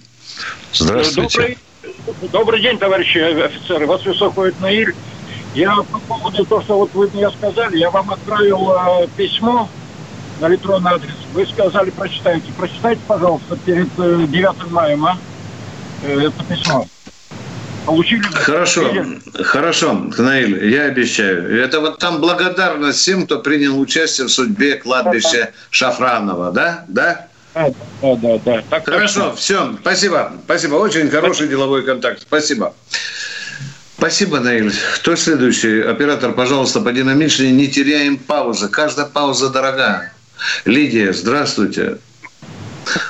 Здравствуйте. 0.73 1.57
Добрый, 1.81 2.29
добрый 2.31 2.61
день, 2.61 2.77
товарищи 2.77 3.17
офицеры. 3.17 3.87
Вас 3.87 4.03
беспокоит 4.03 4.61
Наиль. 4.61 4.93
Я 5.55 5.75
по 5.91 5.97
поводу 5.99 6.45
того, 6.45 6.61
что 6.61 6.77
вот 6.77 6.93
вы 6.93 7.09
мне 7.13 7.31
сказали, 7.31 7.77
я 7.77 7.89
вам 7.89 8.11
отправил 8.11 8.71
э, 8.71 9.07
письмо 9.17 9.67
на 10.39 10.49
электронный 10.49 10.91
адрес. 10.91 11.15
Вы 11.33 11.47
сказали, 11.47 11.89
прочитайте. 11.89 12.51
Прочитайте, 12.55 13.01
пожалуйста, 13.07 13.57
перед 13.65 13.89
9 13.95 14.31
э, 14.33 14.69
мая, 14.69 14.97
а? 15.01 15.17
Э, 16.03 16.27
это 16.27 16.43
письмо. 16.43 16.87
Получили? 17.85 18.21
Хорошо, 18.21 18.91
хорошо, 19.43 19.93
Наиль, 20.17 20.71
я 20.73 20.83
обещаю. 20.83 21.61
Это 21.61 21.79
вот 21.79 21.99
там 21.99 22.19
благодарность 22.19 22.99
всем, 22.99 23.25
кто 23.25 23.39
принял 23.39 23.79
участие 23.79 24.27
в 24.27 24.31
судьбе 24.31 24.75
кладбища 24.75 25.51
Шафранова, 25.69 26.51
да? 26.51 26.85
Да? 26.87 27.27
Да, 27.53 27.69
да, 28.01 28.15
да. 28.15 28.37
да. 28.43 28.63
Так 28.69 28.85
Хорошо, 28.85 29.29
точно. 29.29 29.35
все, 29.35 29.77
спасибо, 29.79 30.33
спасибо. 30.45 30.75
Очень 30.75 31.09
хороший 31.09 31.47
деловой 31.47 31.83
контакт. 31.83 32.21
Спасибо. 32.21 32.73
Спасибо, 33.97 34.39
Наиль. 34.39 34.73
Кто 34.95 35.15
следующий? 35.15 35.81
Оператор, 35.81 36.33
пожалуйста, 36.33 36.81
подинамичнее, 36.81 37.51
не 37.51 37.67
теряем 37.67 38.17
паузы. 38.17 38.67
Каждая 38.67 39.05
пауза 39.05 39.49
дорога. 39.49 40.11
Лидия, 40.65 41.13
здравствуйте. 41.13 41.99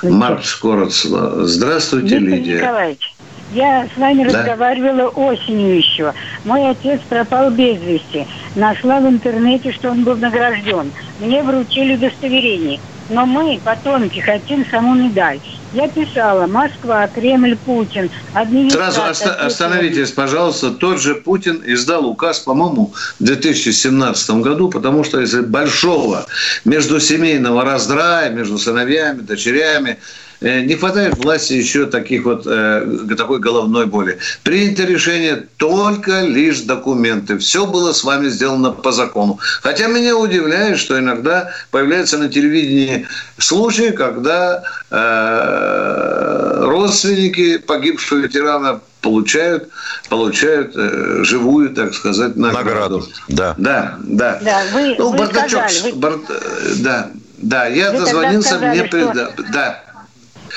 Марк 0.02 0.44
Скоротцева. 0.44 1.46
Здравствуйте, 1.46 2.18
Виктор 2.18 2.38
Лидия. 2.38 2.56
Николаевич. 2.58 3.15
Я 3.50 3.88
с 3.94 3.96
вами 3.96 4.28
да? 4.28 4.38
разговаривала 4.38 5.08
осенью 5.08 5.76
еще. 5.76 6.12
Мой 6.44 6.68
отец 6.70 7.00
пропал 7.08 7.50
без 7.50 7.80
вести. 7.80 8.26
Нашла 8.54 9.00
в 9.00 9.08
интернете, 9.08 9.72
что 9.72 9.90
он 9.90 10.04
был 10.04 10.16
награжден. 10.16 10.92
Мне 11.18 11.42
вручили 11.42 11.94
удостоверение. 11.94 12.80
Но 13.08 13.24
мы, 13.24 13.60
потомки, 13.62 14.18
хотим 14.18 14.66
саму 14.68 14.94
медаль. 14.94 15.40
Я 15.72 15.86
писала 15.88 16.48
«Москва, 16.48 17.06
Кремль, 17.06 17.56
Путин». 17.56 18.10
Сразу 18.70 19.00
оста- 19.02 19.34
остановитесь, 19.34 20.10
пожалуйста. 20.10 20.72
Тот 20.72 21.00
же 21.00 21.14
Путин 21.14 21.62
издал 21.64 22.06
указ, 22.06 22.40
по-моему, 22.40 22.92
в 23.20 23.24
2017 23.24 24.42
году, 24.42 24.70
потому 24.70 25.04
что 25.04 25.20
из 25.20 25.34
большого 25.36 26.26
междусемейного 26.64 27.64
раздрая 27.64 28.30
между 28.30 28.58
сыновьями, 28.58 29.20
дочерями, 29.20 29.98
не 30.40 30.74
хватает 30.74 31.16
власти 31.16 31.54
еще 31.54 31.86
таких 31.86 32.24
вот, 32.24 32.46
э, 32.46 32.86
такой 33.16 33.38
головной 33.38 33.86
боли. 33.86 34.18
Принято 34.42 34.84
решение 34.84 35.46
только 35.56 36.22
лишь 36.22 36.60
документы. 36.60 37.38
Все 37.38 37.66
было 37.66 37.92
с 37.92 38.04
вами 38.04 38.28
сделано 38.28 38.72
по 38.72 38.92
закону. 38.92 39.38
Хотя 39.62 39.86
меня 39.86 40.16
удивляет, 40.16 40.78
что 40.78 40.98
иногда 40.98 41.50
появляются 41.70 42.18
на 42.18 42.28
телевидении 42.28 43.06
случаи, 43.38 43.90
когда 43.90 44.62
э, 44.90 46.62
родственники 46.64 47.58
погибшего 47.58 48.18
ветерана 48.18 48.80
получают, 49.00 49.68
получают 50.08 50.72
э, 50.76 51.22
живую, 51.22 51.70
так 51.70 51.94
сказать, 51.94 52.36
награду. 52.36 52.64
награду. 52.64 53.08
Да. 53.28 53.54
Да, 53.56 53.98
да. 54.02 54.38
да 54.42 54.62
вы, 54.72 54.96
ну, 54.98 55.10
вы 55.10 55.18
бардачок. 55.18 55.70
Сказали, 55.70 55.92
вы... 55.92 55.98
Бар... 55.98 56.18
Да, 56.78 57.10
да, 57.38 57.66
я 57.66 57.92
вы 57.92 57.98
дозвонился, 57.98 58.48
сказали, 58.48 58.78
мне... 58.80 58.88
Что... 58.88 59.32
Да, 59.52 59.82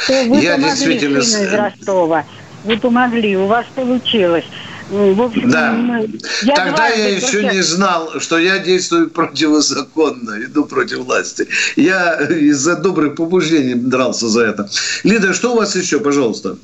да. 0.08 0.24
Вы 0.24 0.42
я 0.42 0.56
помогли 0.56 0.70
действительно... 0.70 1.22
сыну 1.22 1.44
из 1.44 1.54
Ростова. 1.54 2.26
Вы 2.64 2.78
помогли, 2.78 3.38
у 3.38 3.48
вас 3.48 3.66
получилось. 3.74 4.46
В 4.90 5.22
общем, 5.22 5.50
да. 5.50 6.02
Я 6.42 6.56
Тогда 6.56 6.88
я 6.88 7.10
еще 7.10 7.44
не 7.44 7.62
знал, 7.62 8.20
что 8.20 8.40
я 8.40 8.58
действую 8.58 9.10
противозаконно, 9.12 10.44
иду 10.44 10.66
против 10.66 11.00
власти. 11.00 11.48
Я 11.76 12.16
из-за 12.16 12.76
добрых 12.76 13.16
побуждений 13.16 13.76
дрался 13.76 14.28
за 14.28 14.46
это. 14.46 14.70
Лида, 15.04 15.34
что 15.34 15.54
у 15.54 15.58
вас 15.58 15.76
еще, 15.76 16.00
пожалуйста? 16.00 16.58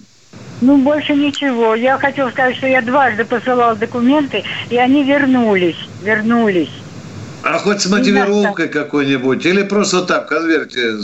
Ну, 0.61 0.77
больше 0.77 1.13
ничего. 1.13 1.75
Я 1.75 1.97
хотел 1.99 2.31
сказать, 2.31 2.55
что 2.55 2.65
я 2.65 2.81
дважды 2.81 3.25
посылал 3.25 3.75
документы, 3.75 4.43
и 4.69 4.77
они 4.77 5.03
вернулись. 5.03 5.77
Вернулись. 6.03 6.71
А 7.43 7.59
хоть 7.59 7.81
с 7.81 7.85
мотивировкой 7.85 8.69
какой-нибудь? 8.69 9.45
Или 9.45 9.61
просто 9.61 10.01
так, 10.01 10.27
конверте 10.29 10.97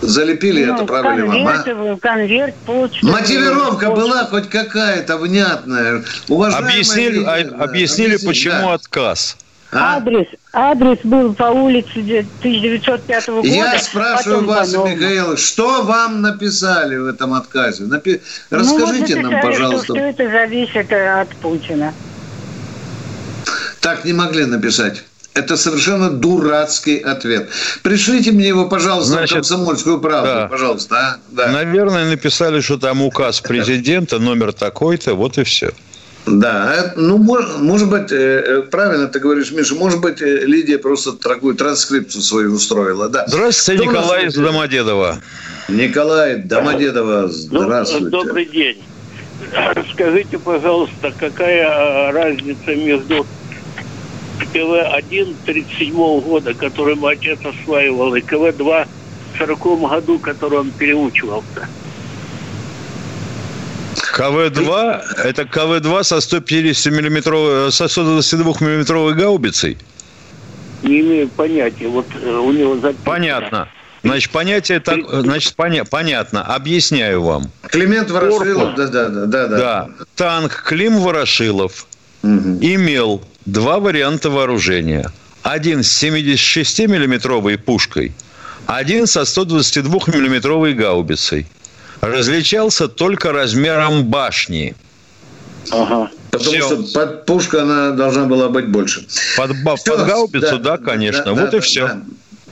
залепили 0.00 0.64
ну, 0.64 0.78
и 0.78 0.80
отправили 0.80 1.22
вам, 1.22 1.48
а? 1.48 1.96
конверт, 2.00 2.54
почту. 2.66 3.06
Мотивировка 3.06 3.90
почту. 3.90 4.00
была 4.00 4.24
хоть 4.26 4.48
какая-то 4.48 5.16
внятная. 5.18 6.04
Уважаемые 6.28 6.74
объяснили, 6.74 7.18
лидеры, 7.18 7.26
а, 7.26 7.34
объяснили, 7.34 7.62
объяснили, 7.62 8.26
почему 8.26 8.68
да. 8.68 8.74
отказ. 8.74 9.36
А? 9.70 9.96
Адрес, 9.96 10.26
адрес 10.54 10.98
был 11.04 11.34
по 11.34 11.44
улице 11.44 11.98
1905 12.40 13.28
года. 13.28 13.46
Я 13.46 13.78
спрашиваю 13.78 14.46
вас, 14.46 14.72
Михаил, 14.72 15.36
что 15.36 15.82
вам 15.82 16.22
написали 16.22 16.96
в 16.96 17.06
этом 17.06 17.34
отказе? 17.34 17.84
Напи... 17.84 18.22
Расскажите 18.48 19.16
ну, 19.16 19.22
вот 19.22 19.30
нам, 19.30 19.42
пожалуйста. 19.42 19.84
Что, 19.84 19.94
что 19.94 20.04
это 20.04 20.30
зависит 20.30 20.90
от 20.90 21.28
Путина. 21.36 21.92
Так 23.80 24.06
не 24.06 24.14
могли 24.14 24.46
написать. 24.46 25.04
Это 25.34 25.56
совершенно 25.56 26.10
дурацкий 26.10 26.98
ответ. 26.98 27.48
Пришлите 27.82 28.32
мне 28.32 28.48
его, 28.48 28.68
пожалуйста, 28.68 29.12
Значит, 29.12 29.30
в 29.30 29.34
комсомольскую 29.34 30.00
правду, 30.00 30.28
да. 30.28 30.48
пожалуйста. 30.48 30.96
А? 30.96 31.16
Да. 31.30 31.52
Наверное, 31.52 32.10
написали, 32.10 32.60
что 32.60 32.76
там 32.76 33.02
указ 33.02 33.40
президента, 33.48 34.18
номер 34.18 34.52
такой-то, 34.52 35.14
вот 35.14 35.38
и 35.38 35.44
все. 35.44 35.70
Да, 36.26 36.74
э, 36.74 36.92
ну, 36.96 37.18
может, 37.18 37.58
может 37.58 37.88
быть, 37.88 38.12
э, 38.12 38.62
правильно 38.70 39.06
ты 39.06 39.18
говоришь, 39.18 39.50
Миша, 39.52 39.74
может 39.74 40.00
быть, 40.00 40.20
Лидия 40.20 40.78
просто 40.78 41.12
такую 41.12 41.54
транскрипцию 41.54 42.22
свою 42.22 42.54
устроила. 42.54 43.08
Да. 43.08 43.24
Здравствуйте, 43.28 43.82
Кто 43.82 43.92
Николай 43.92 44.26
из 44.26 44.34
Домодедова. 44.34 45.18
Николай 45.68 46.36
Домодедова, 46.36 47.28
здравствуйте. 47.28 48.06
Добрый 48.08 48.46
день. 48.46 48.82
Скажите, 49.92 50.38
пожалуйста, 50.38 51.12
какая 51.18 52.12
разница 52.12 52.74
между 52.74 53.24
КВ-1 54.46 55.36
37 55.46 56.20
года, 56.20 56.54
который 56.54 56.94
мой 56.94 57.14
отец 57.14 57.38
осваивал, 57.44 58.14
и 58.14 58.20
КВ-2 58.20 58.86
в 59.34 59.38
40 59.38 59.80
году, 59.80 60.18
который 60.18 60.60
он 60.60 60.70
переучивался? 60.70 61.68
КВ-2– 64.18 65.02
это 65.24 65.44
КВ-2 65.44 66.02
со 66.02 66.20
150 66.20 66.92
миллиметровой, 66.92 67.70
со 67.70 67.88
122 67.88 68.54
миллиметровой 68.60 69.14
гаубицей? 69.14 69.78
Не 70.82 71.00
имею 71.00 71.28
понятия. 71.28 71.88
Вот 71.88 72.06
э, 72.20 72.28
у 72.28 72.52
него 72.52 72.76
записано. 72.76 73.04
Понятно. 73.04 73.68
Значит, 74.04 74.30
понятие 74.30 74.80
так, 74.80 75.00
значит, 75.08 75.54
поня, 75.54 75.84
понятно. 75.84 76.42
Объясняю 76.42 77.22
вам. 77.22 77.50
Климент 77.62 78.10
Ворошилов, 78.10 78.74
да, 78.76 78.86
да, 78.86 79.08
да, 79.08 79.26
да, 79.26 79.46
да. 79.48 79.88
Танк 80.14 80.62
Клим 80.66 80.98
Ворошилов 80.98 81.86
угу. 82.22 82.58
имел 82.60 83.22
два 83.52 83.78
варианта 83.78 84.30
вооружения. 84.30 85.10
Один 85.42 85.82
с 85.82 86.02
76-миллиметровой 86.02 87.56
пушкой, 87.56 88.12
один 88.66 89.06
со 89.06 89.22
122-миллиметровой 89.22 90.74
гаубицей. 90.74 91.46
Различался 92.00 92.86
только 92.86 93.32
размером 93.32 94.04
башни. 94.04 94.76
Ага. 95.70 96.10
Потому 96.30 96.50
все. 96.50 96.62
что 96.62 96.82
под 96.94 97.26
пушка 97.26 97.62
она 97.62 97.90
должна 97.92 98.26
была 98.26 98.48
быть 98.48 98.68
больше. 98.68 99.06
Под, 99.36 99.52
все. 99.52 99.96
под 99.96 100.06
гаубицу, 100.06 100.58
да, 100.58 100.76
да 100.76 100.78
конечно. 100.78 101.24
Да, 101.24 101.32
вот 101.32 101.50
да, 101.50 101.56
и 101.56 101.60
все. 101.60 101.86
Да. 101.86 102.02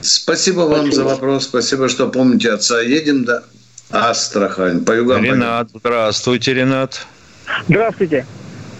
Спасибо 0.01 0.61
вам 0.61 0.87
спасибо. 0.87 0.95
за 0.95 1.03
вопрос. 1.03 1.43
Спасибо, 1.45 1.87
что 1.87 2.07
помните 2.07 2.51
отца. 2.51 2.81
Едем 2.81 3.23
до 3.23 3.43
Астрахань. 3.89 4.83
По 4.83 4.91
югам. 4.93 5.23
Ренат, 5.23 5.67
пойдем. 5.71 5.79
здравствуйте, 5.79 6.53
Ренат. 6.53 7.05
Здравствуйте. 7.67 8.25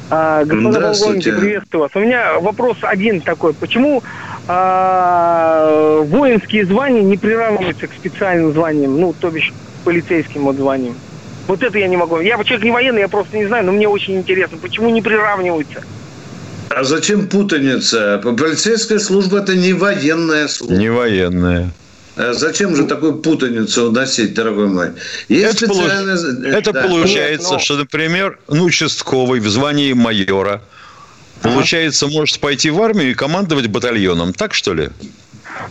А, 0.09 0.45
господа 0.45 0.79
полковники, 0.79 1.31
приветствую 1.31 1.81
вас. 1.81 1.91
У 1.95 1.99
меня 1.99 2.39
вопрос 2.39 2.77
один 2.81 3.21
такой. 3.21 3.53
Почему 3.53 4.03
а, 4.47 6.01
воинские 6.01 6.65
звания 6.65 7.01
не 7.01 7.17
приравниваются 7.17 7.87
к 7.87 7.93
специальным 7.93 8.53
званиям, 8.53 8.99
ну, 8.99 9.13
то 9.19 9.29
бишь 9.29 9.53
полицейским 9.83 10.43
вот 10.43 10.55
званиям? 10.55 10.95
Вот 11.47 11.61
это 11.61 11.77
я 11.77 11.87
не 11.87 11.97
могу. 11.97 12.19
Я 12.19 12.41
человек 12.43 12.63
не 12.63 12.71
военный, 12.71 13.01
я 13.01 13.07
просто 13.07 13.37
не 13.37 13.45
знаю, 13.47 13.65
но 13.65 13.71
мне 13.71 13.87
очень 13.87 14.17
интересно, 14.17 14.57
почему 14.61 14.89
не 14.89 15.01
приравниваются? 15.01 15.83
А 16.69 16.83
зачем 16.83 17.27
путаница? 17.27 18.21
Полицейская 18.23 18.99
служба– 18.99 19.39
это 19.39 19.55
не 19.55 19.73
военная 19.73 20.47
служба. 20.47 20.77
Не 20.77 20.89
военная. 20.89 21.71
А 22.17 22.33
зачем 22.33 22.75
же 22.75 22.85
такую 22.85 23.17
путаницу 23.17 23.91
носить, 23.91 24.33
дорогой 24.33 24.67
мой? 24.67 24.87
Есть 25.29 25.61
это, 25.61 25.67
получ... 25.67 25.91
это 26.45 26.73
да. 26.73 26.81
получается, 26.81 27.49
Нет, 27.49 27.51
но... 27.53 27.59
что, 27.59 27.75
например, 27.75 28.39
ну, 28.47 28.63
участковый 28.63 29.39
в 29.39 29.47
звании 29.47 29.93
майора, 29.93 30.61
ага. 31.41 31.53
получается, 31.53 32.07
может 32.07 32.39
пойти 32.39 32.71
в 32.71 32.81
армию 32.81 33.11
и 33.11 33.13
командовать 33.13 33.67
батальоном. 33.67 34.33
Так, 34.33 34.55
что 34.55 34.73
ли? 34.73 34.89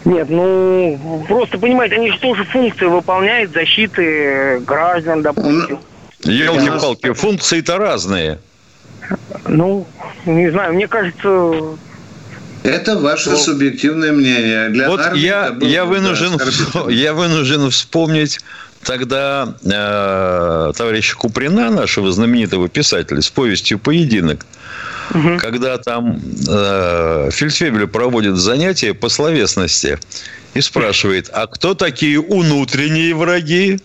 Нет, 0.04 0.30
ну, 0.30 1.24
просто, 1.26 1.58
понимаете, 1.58 1.96
они 1.96 2.12
же 2.12 2.18
тоже 2.18 2.44
функции 2.44 2.86
выполняют 2.86 3.52
защиты 3.52 4.60
граждан, 4.60 5.22
допустим. 5.22 5.80
Елки-палки, 6.22 7.12
функции-то 7.12 7.76
разные. 7.76 8.38
Ну, 9.46 9.86
не 10.24 10.50
знаю, 10.50 10.74
мне 10.74 10.86
кажется... 10.86 11.76
Это 12.62 12.98
ваше 12.98 13.30
ну, 13.30 13.36
субъективное 13.36 14.12
мнение. 14.12 14.68
Для 14.70 14.88
вот 14.88 15.14
я, 15.14 15.56
я, 15.60 15.84
вынужден, 15.84 16.36
да, 16.74 16.90
я 16.90 17.14
вынужден 17.14 17.70
вспомнить 17.70 18.40
тогда 18.82 19.54
э, 19.64 20.72
товарища 20.76 21.16
Куприна, 21.16 21.70
нашего 21.70 22.10
знаменитого 22.12 22.68
писателя, 22.68 23.20
с 23.20 23.30
повестью 23.30 23.78
«Поединок», 23.78 24.46
угу. 25.10 25.38
когда 25.38 25.78
там 25.78 26.20
э, 26.48 27.28
Фельдфебель 27.32 27.86
проводит 27.86 28.36
занятия 28.36 28.94
по 28.94 29.08
словесности 29.08 29.98
и 30.54 30.60
спрашивает, 30.60 31.30
а 31.32 31.46
кто 31.46 31.74
такие 31.74 32.20
внутренние 32.20 33.14
враги? 33.14 33.80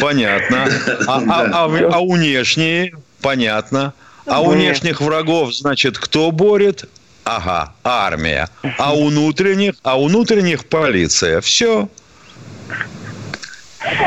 Понятно. 0.00 0.68
А, 1.06 1.22
а, 1.28 1.66
а, 1.66 1.90
а 1.92 2.00
внешние? 2.00 2.94
Понятно. 3.20 3.92
А 4.30 4.40
у 4.42 4.50
внешних 4.50 5.00
врагов, 5.00 5.54
значит, 5.54 5.98
кто 5.98 6.30
борет? 6.30 6.84
Ага, 7.24 7.74
армия. 7.84 8.48
А 8.78 8.94
у 8.94 9.08
внутренних? 9.08 9.74
А 9.82 10.00
у 10.00 10.06
внутренних 10.06 10.66
полиция. 10.66 11.40
Все. 11.40 11.88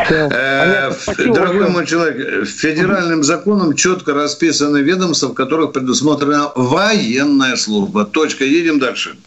Э, 0.09 0.91
дорогой 1.17 1.69
мой 1.69 1.85
человек, 1.85 2.47
федеральным 2.47 3.23
законом 3.23 3.75
четко 3.75 4.13
расписаны 4.13 4.77
ведомства, 4.77 5.27
в 5.27 5.33
которых 5.33 5.73
предусмотрена 5.73 6.51
военная 6.55 7.55
служба. 7.55 8.05
Точка. 8.05 8.45
Едем 8.45 8.79
дальше. 8.79 9.17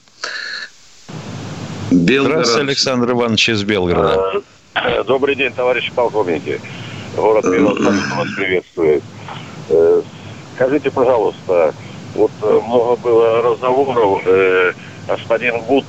Белгород. 1.90 2.46
Здравствуйте, 2.46 2.68
Александр 2.68 3.10
Иванович 3.12 3.48
из 3.50 3.62
Белгорода. 3.64 4.42
Э, 4.74 5.04
добрый 5.04 5.34
день, 5.34 5.52
товарищи 5.52 5.92
полковники. 5.94 6.60
Город 7.16 7.44
Белгород 7.44 7.80
вас 7.80 8.28
приветствует. 8.36 9.02
Скажите, 10.56 10.90
пожалуйста, 10.90 11.74
вот 12.14 12.30
э, 12.40 12.60
много 12.66 12.96
было 12.96 13.42
разговоров, 13.42 14.22
э, 14.24 14.72
господин 15.06 15.60
Гуд, 15.62 15.84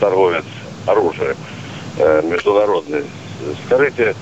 торговец 0.00 0.44
оружием 0.86 1.36
э, 1.98 2.22
международный, 2.24 3.04
скажите, 3.66 4.16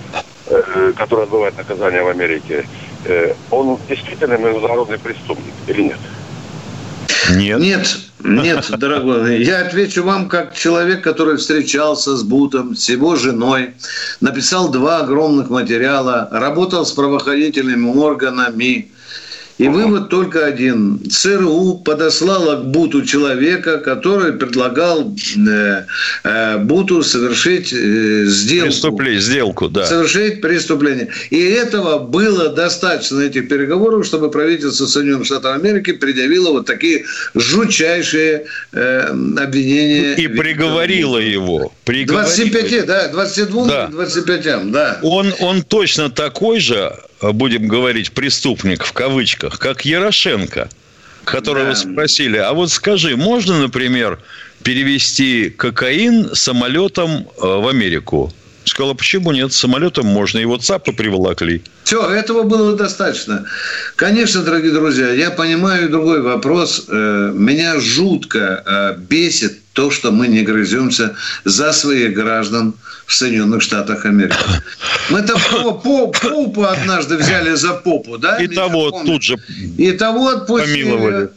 э, 0.48 0.92
который 0.96 1.24
отбывает 1.24 1.56
наказание 1.56 2.02
в 2.02 2.08
Америке, 2.08 2.68
э, 3.06 3.32
он 3.50 3.78
действительно 3.88 4.36
международный 4.36 4.98
преступник 4.98 5.54
или 5.66 5.82
нет? 5.84 5.98
Нет. 7.30 7.58
Нет, 7.58 7.96
нет, 8.22 8.66
дорогой. 8.78 9.42
Я 9.42 9.60
отвечу 9.60 10.02
вам 10.04 10.28
как 10.28 10.54
человек, 10.54 11.02
который 11.02 11.38
встречался 11.38 12.18
с 12.18 12.22
Бутом, 12.22 12.76
с 12.76 12.88
его 12.90 13.16
женой, 13.16 13.70
написал 14.20 14.68
два 14.68 14.98
огромных 14.98 15.48
материала, 15.48 16.28
работал 16.30 16.84
с 16.84 16.92
правоохранительными 16.92 17.96
органами, 17.96 18.90
и 19.58 19.68
вывод 19.68 20.10
только 20.10 20.44
один. 20.44 21.00
ЦРУ 21.08 21.82
подослала 21.84 22.56
к 22.56 22.66
Буту 22.66 23.04
человека, 23.04 23.78
который 23.78 24.34
предлагал 24.34 25.14
э, 25.36 25.84
э, 26.24 26.58
Буту 26.58 27.02
совершить 27.02 27.72
э, 27.72 28.24
сделку. 28.26 28.66
Преступление, 28.66 29.20
сделку, 29.20 29.68
да. 29.68 29.86
Совершить 29.86 30.40
преступление. 30.42 31.08
И 31.30 31.40
этого 31.40 31.98
было 31.98 32.50
достаточно, 32.50 33.20
этих 33.20 33.48
переговоров, 33.48 34.04
чтобы 34.04 34.30
правительство 34.30 34.86
Соединенных 34.86 35.26
Штатов 35.26 35.54
Америки 35.56 35.92
предъявило 35.92 36.50
вот 36.50 36.66
такие 36.66 37.04
жутчайшие 37.34 38.44
э, 38.72 39.00
обвинения. 39.08 40.14
И 40.14 40.28
приговорило 40.28 41.18
его. 41.18 41.72
Приговорило. 41.84 42.26
25, 42.26 42.86
да, 42.86 43.08
22, 43.08 43.66
да. 43.66 43.86
25, 43.88 44.70
да. 44.70 44.98
Он, 45.02 45.32
он 45.40 45.62
точно 45.62 46.10
такой 46.10 46.60
же 46.60 46.92
будем 47.20 47.68
говорить, 47.68 48.12
преступник 48.12 48.84
в 48.84 48.92
кавычках, 48.92 49.58
как 49.58 49.84
Ярошенко, 49.84 50.68
которого 51.24 51.70
да. 51.70 51.74
спросили, 51.74 52.36
а 52.36 52.52
вот 52.52 52.70
скажи, 52.70 53.16
можно, 53.16 53.60
например, 53.60 54.18
перевести 54.62 55.50
кокаин 55.50 56.34
самолетом 56.34 57.10
э, 57.10 57.40
в 57.40 57.68
Америку? 57.68 58.32
Сказала, 58.64 58.94
почему 58.94 59.30
нет? 59.30 59.52
Самолетом 59.52 60.06
можно. 60.06 60.38
Его 60.38 60.56
ЦАПы 60.56 60.92
приволокли. 60.92 61.62
Все, 61.84 62.04
этого 62.10 62.42
было 62.42 62.74
достаточно. 62.74 63.44
Конечно, 63.94 64.42
дорогие 64.42 64.72
друзья, 64.72 65.12
я 65.12 65.30
понимаю 65.30 65.88
другой 65.88 66.20
вопрос. 66.20 66.86
Э, 66.88 67.30
меня 67.32 67.78
жутко 67.78 68.96
бесит 69.08 69.60
то, 69.76 69.90
что 69.90 70.10
мы 70.10 70.26
не 70.26 70.42
грыземся 70.42 71.14
за 71.44 71.72
своих 71.72 72.14
граждан 72.14 72.74
в 73.06 73.14
Соединенных 73.14 73.62
Штатах 73.62 74.06
Америки. 74.06 74.36
Мы-то 75.10 75.34
попу 75.50 76.62
однажды 76.64 77.18
взяли 77.18 77.54
за 77.54 77.74
попу, 77.74 78.16
да? 78.16 78.38
И 78.38 78.48
того 78.48 78.90
тут 78.90 79.22
же 79.22 79.36
И 79.78 79.92
того 79.92 80.28
отпустили. 80.28 80.82
Помиловали. 80.82 81.28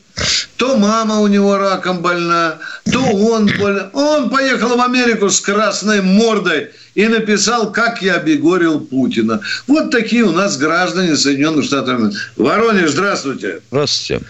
То 0.58 0.78
мама 0.78 1.20
у 1.20 1.28
него 1.28 1.58
раком 1.58 2.02
больна, 2.02 2.58
то 2.92 3.02
он 3.02 3.50
больна. 3.60 3.90
Он 3.94 4.30
поехал 4.30 4.78
в 4.78 4.82
Америку 4.82 5.30
с 5.30 5.42
красной 5.42 6.02
мордой 6.02 6.70
и 6.96 7.08
написал, 7.08 7.72
как 7.72 8.02
я 8.02 8.16
обегорил 8.16 8.80
Путина. 8.80 9.42
Вот 9.68 9.92
такие 9.92 10.24
у 10.24 10.32
нас 10.32 10.58
граждане 10.58 11.16
Соединенных 11.16 11.66
Штатов 11.66 12.00
Америки. 12.00 12.18
Воронеж, 12.38 12.92
здравствуйте. 12.92 13.60
Здравствуйте. 13.72 14.26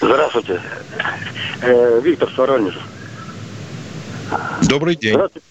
Здравствуйте. 0.00 0.60
Э, 1.60 2.00
Виктор 2.04 2.30
Воронежа. 2.36 2.80
Добрый 4.68 4.96
день. 4.96 5.14
Здравствуйте. 5.14 5.46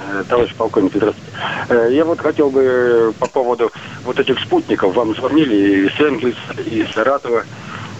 Э, 0.00 0.24
товарищ 0.28 0.54
полковник, 0.54 0.92
здравствуйте. 0.94 1.32
Э, 1.68 1.88
я 1.92 2.04
вот 2.04 2.20
хотел 2.20 2.50
бы 2.50 3.14
по 3.18 3.26
поводу 3.28 3.70
вот 4.04 4.18
этих 4.18 4.38
спутников. 4.40 4.94
Вам 4.94 5.14
звонили 5.14 5.86
и 5.86 5.90
Сенглис, 5.96 6.36
и 6.66 6.86
Саратова. 6.94 7.44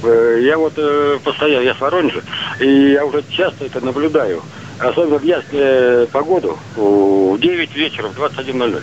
Э, 0.02 0.38
Я 0.42 0.58
вот 0.58 0.72
э, 0.76 1.18
постоянно, 1.22 1.64
я 1.64 1.74
с 1.74 1.80
Воронежа, 1.80 2.22
и 2.60 2.92
я 2.92 3.04
уже 3.04 3.22
часто 3.30 3.64
это 3.66 3.80
наблюдаю. 3.80 4.42
Особенно 4.78 5.18
в 5.18 5.22
ясную 5.22 6.08
погоду, 6.08 6.58
в 6.76 7.38
9 7.38 7.74
вечера, 7.76 8.08
в 8.08 8.18
21.00. 8.18 8.82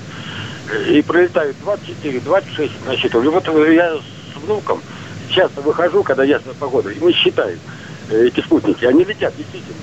И 0.91 1.01
пролетают 1.01 1.57
24, 1.61 2.19
26 2.19 2.85
насчитывали. 2.85 3.27
Вот 3.27 3.47
э, 3.47 3.73
я 3.75 3.95
с 3.97 4.37
внуком 4.43 4.81
часто 5.29 5.61
выхожу, 5.61 6.03
когда 6.03 6.23
ясная 6.23 6.53
погода, 6.53 6.89
и 6.89 6.99
мы 6.99 7.11
считаем 7.11 7.59
э, 8.09 8.27
эти 8.27 8.39
спутники. 8.41 8.85
Они 8.85 9.03
летят, 9.03 9.35
действительно. 9.35 9.75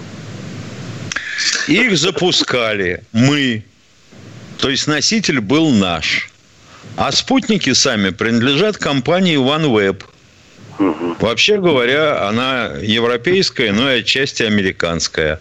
Их 1.69 1.97
запускали 1.99 3.03
мы. 3.13 3.65
То 4.59 4.71
есть 4.71 4.87
носитель 4.87 5.41
был 5.41 5.71
наш. 5.71 6.31
А 6.97 7.13
спутники 7.13 7.73
сами 7.73 8.11
принадлежат 8.11 8.79
компании 8.79 9.37
OneWeb. 9.37 10.05
Вообще 11.21 11.59
говоря, 11.59 12.29
она 12.29 12.73
европейская, 12.81 13.73
но 13.73 13.91
и 13.93 14.01
отчасти 14.01 14.43
американская. 14.43 15.41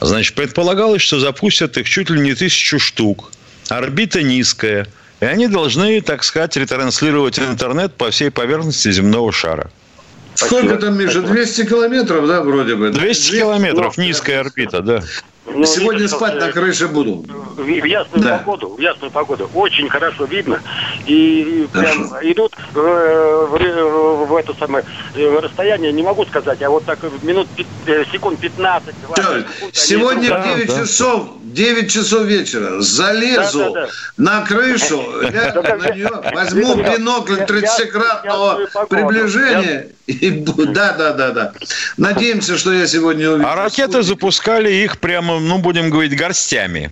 Значит, 0.00 0.34
предполагалось, 0.34 1.02
что 1.02 1.18
запустят 1.18 1.76
их 1.78 1.88
чуть 1.88 2.10
ли 2.10 2.20
не 2.20 2.34
тысячу 2.34 2.78
штук. 2.78 3.32
Орбита 3.68 4.22
низкая. 4.22 4.86
И 5.20 5.24
они 5.24 5.48
должны, 5.48 6.00
так 6.02 6.22
сказать, 6.24 6.56
ретранслировать 6.56 7.38
интернет 7.38 7.94
по 7.94 8.10
всей 8.10 8.30
поверхности 8.30 8.92
земного 8.92 9.32
шара. 9.32 9.70
Сколько 10.36 10.76
там, 10.76 10.98
Миша, 10.98 11.22
200 11.22 11.66
километров, 11.66 12.26
да, 12.26 12.42
вроде 12.42 12.76
бы? 12.76 12.90
200 12.90 13.38
километров, 13.38 13.98
низкая 13.98 14.40
орбита, 14.40 14.80
да. 14.80 15.02
Ну, 15.48 15.64
Сегодня 15.64 16.02
видно, 16.02 16.16
спать 16.16 16.32
что, 16.36 16.46
на 16.46 16.52
крыше 16.52 16.88
буду. 16.88 17.24
В, 17.56 17.62
в 17.62 17.84
ясную 17.84 18.22
Да. 18.24 18.38
погоду, 18.38 18.68
в 18.76 18.80
ясную 18.80 19.10
погоду. 19.12 19.48
Очень 19.54 19.88
хорошо 19.88 20.24
видно. 20.24 20.60
И, 21.06 21.66
прям 21.72 22.06
идут 22.22 22.52
э, 22.74 23.46
в, 23.48 23.54
ре- 23.56 23.84
в 23.84 24.36
это 24.36 24.54
самое 24.58 24.84
э, 25.14 25.28
в 25.28 25.38
расстояние, 25.40 25.92
не 25.92 26.02
могу 26.02 26.26
сказать, 26.26 26.60
а 26.62 26.68
вот 26.70 26.84
так 26.84 26.98
минут 27.22 27.46
э, 27.86 28.04
секунд 28.12 28.40
15 28.40 28.94
20 29.14 29.24
Всё, 29.24 29.38
секунд, 29.38 29.46
они 29.62 29.70
Сегодня 29.72 30.28
идут. 30.28 30.38
в 30.38 30.44
9 30.56 30.76
часов, 30.76 31.28
9 31.44 31.92
часов 31.92 32.22
вечера 32.24 32.80
залезу 32.80 33.58
Да, 33.58 33.70
да, 33.70 33.86
да. 33.86 33.88
на 34.16 34.46
крышу, 34.46 35.00
на 35.22 35.94
нее, 35.94 36.10
возьму 36.34 36.74
бинокль 36.74 37.40
30-кратного 37.40 38.86
приближения 38.88 39.88
и 40.06 40.30
да, 40.30 40.92
да, 40.92 41.12
да, 41.12 41.30
да. 41.30 41.52
Надеемся, 41.96 42.56
что 42.58 42.72
я 42.72 42.86
сегодня 42.86 43.30
увижу. 43.30 43.48
А 43.48 43.56
ракеты 43.56 44.02
запускали 44.02 44.70
их 44.72 44.98
прямо, 44.98 45.35
ну, 45.40 45.58
будем 45.58 45.90
говорить, 45.90 46.16
горстями. 46.16 46.90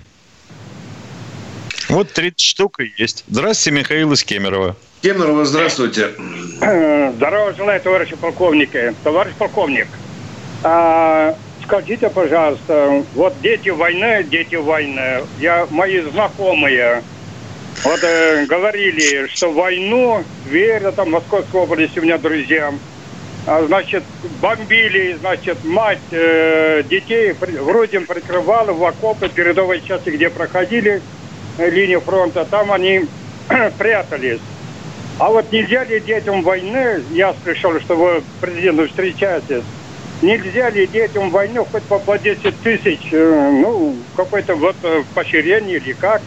Вот 1.88 2.12
30 2.12 2.40
штук 2.40 2.80
и 2.80 2.92
есть. 2.96 3.24
Здравствуйте, 3.28 3.78
Михаил 3.78 4.12
из 4.12 4.24
Кемерово. 4.24 4.76
Кемерово, 5.02 5.44
здравствуйте. 5.44 6.10
Здорово 6.56 7.54
желаю, 7.54 7.80
товарищи 7.80 8.16
полковники. 8.16 8.94
Товарищ 9.04 9.34
полковник, 9.38 9.88
а, 10.62 11.36
скажите, 11.62 12.08
пожалуйста, 12.08 13.04
вот 13.14 13.34
дети 13.42 13.68
войны, 13.68 14.24
дети 14.24 14.54
войны, 14.54 15.24
я, 15.38 15.66
мои 15.70 16.00
знакомые, 16.00 17.02
вот 17.82 18.02
э, 18.02 18.46
говорили, 18.46 19.26
что 19.28 19.52
войну, 19.52 20.24
Тверь, 20.44 20.90
там, 20.92 21.10
Московской 21.10 21.60
области, 21.60 21.98
у 21.98 22.02
меня 22.02 22.16
друзья, 22.16 22.72
а, 22.72 22.74
значит, 23.46 24.04
бомбили, 24.40 25.16
значит, 25.20 25.64
мать 25.64 25.98
э, 26.10 26.82
детей 26.88 27.32
вроде 27.32 28.00
прикрывала 28.00 28.72
в 28.72 28.82
окопы 28.84 29.28
передовой 29.28 29.82
части, 29.82 30.10
где 30.10 30.30
проходили 30.30 31.02
э, 31.58 31.70
линию 31.70 32.00
фронта, 32.00 32.46
там 32.50 32.72
они 32.72 33.04
прятались. 33.78 34.40
А 35.18 35.30
вот 35.30 35.52
нельзя 35.52 35.84
ли 35.84 36.00
детям 36.00 36.42
войны, 36.42 37.02
я 37.12 37.34
слышал, 37.42 37.78
что 37.80 37.94
вы 37.94 38.22
президентом 38.40 38.88
встречаетесь, 38.88 39.62
нельзя 40.22 40.70
ли 40.70 40.86
детям 40.86 41.30
войны 41.30 41.64
хоть 41.70 41.82
по, 41.84 41.98
по 41.98 42.18
10 42.18 42.60
тысяч, 42.62 43.00
э, 43.12 43.50
ну, 43.62 43.94
какое-то 44.16 44.54
вот 44.54 44.76
э, 44.82 45.02
поощрение 45.14 45.76
или 45.76 45.92
как? 45.92 46.22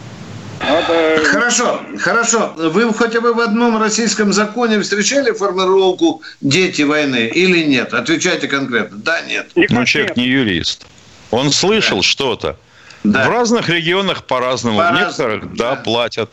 Хорошо, 0.60 1.80
хорошо. 1.98 2.54
Вы 2.56 2.92
хотя 2.94 3.20
бы 3.20 3.32
в 3.34 3.40
одном 3.40 3.80
российском 3.80 4.32
законе 4.32 4.80
встречали 4.80 5.32
формулировку 5.32 6.22
«дети 6.40 6.82
войны» 6.82 7.26
или 7.26 7.64
нет? 7.64 7.94
Отвечайте 7.94 8.48
конкретно. 8.48 8.98
Да, 8.98 9.20
нет. 9.22 9.50
Ну, 9.54 9.84
человек 9.84 10.16
не 10.16 10.26
юрист. 10.26 10.86
Он 11.30 11.52
слышал 11.52 12.02
что-то. 12.02 12.56
В 13.04 13.28
разных 13.28 13.68
регионах 13.68 14.24
по-разному. 14.24 14.76
В 14.76 14.80
По-разному, 14.80 15.06
некоторых, 15.06 15.54
да, 15.54 15.76
платят. 15.76 16.30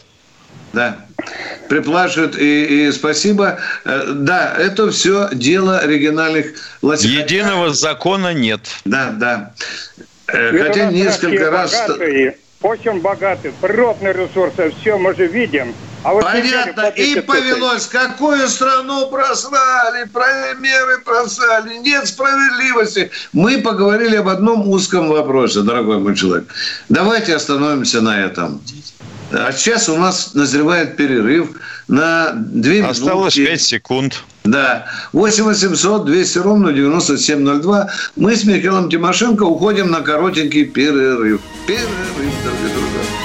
Да. 0.73 0.97
Приплачивают, 1.69 2.38
и, 2.38 2.88
и 2.88 2.91
спасибо. 2.91 3.59
Э, 3.85 4.11
Да, 4.13 4.53
это 4.57 4.91
все 4.91 5.29
дело 5.31 5.85
региональных 5.85 6.47
властей. 6.81 7.11
Единого 7.11 7.73
закона 7.73 8.33
нет. 8.33 8.61
Да, 8.83 9.11
да. 9.11 9.53
Э, 10.27 10.53
и 10.53 10.57
Хотя 10.59 10.91
несколько 10.91 11.49
раз... 11.49 11.71
богатые, 11.71 12.38
очень 12.65 12.99
богатые, 12.99 13.54
природные 13.62 14.13
ресурсы, 14.13 14.73
все 14.82 14.97
мы 14.97 15.15
же 15.15 15.28
видим. 15.28 15.73
А 16.04 16.13
вот 16.13 16.23
Понятно, 16.23 16.84
по 16.84 16.91
10 16.91 17.17
и 17.17 17.21
повелось, 17.21 17.88
какую 17.88 18.47
страну 18.47 19.08
просрали, 19.10 20.08
меры 20.60 20.99
просрали, 21.04 21.78
нет 21.78 22.08
справедливости. 22.08 23.12
Мы 23.34 23.60
поговорили 23.60 24.15
об 24.17 24.28
одном 24.28 24.67
узком 24.69 25.10
вопросе, 25.10 25.62
дорогой 25.62 25.97
мой 25.99 26.15
человек. 26.15 26.47
Давайте 26.89 27.36
остановимся 27.36 28.01
на 28.01 28.23
этом. 28.23 28.62
А 29.38 29.52
сейчас 29.52 29.89
у 29.89 29.98
нас 29.98 30.34
назревает 30.34 30.95
перерыв 30.95 31.50
на 31.89 32.32
2 32.34 32.71
минуты. 32.71 32.91
Осталось 32.91 33.36
5 33.36 33.62
секунд. 33.62 34.24
Да. 34.45 34.86
8 35.12 35.43
800 35.43 36.06
200 36.06 36.38
ровно 36.38 36.71
9702. 36.71 37.89
Мы 38.15 38.36
с 38.36 38.45
Михаилом 38.45 38.89
Тимошенко 38.89 39.43
уходим 39.43 39.91
на 39.91 40.02
коротенький 40.02 40.65
перерыв. 40.65 41.41
Перерыв, 41.67 41.89
дорогие 42.15 42.69
друзья. 42.74 43.24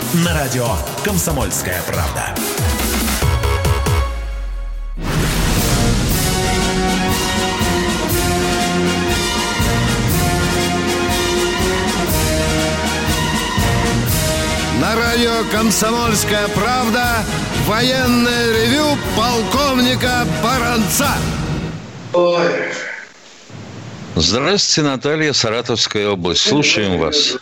На 0.13 0.33
радио 0.33 0.67
«Комсомольская 1.05 1.81
правда». 1.87 2.35
На 14.81 14.95
радио 14.97 15.49
«Комсомольская 15.49 16.49
правда» 16.49 17.23
военное 17.65 18.51
ревю 18.51 18.97
полковника 19.15 20.27
Баранца. 20.43 21.15
Здравствуйте, 24.17 24.89
Наталья, 24.89 25.31
Саратовская 25.31 26.09
область. 26.09 26.41
Слушаем 26.41 26.99
вас. 26.99 27.37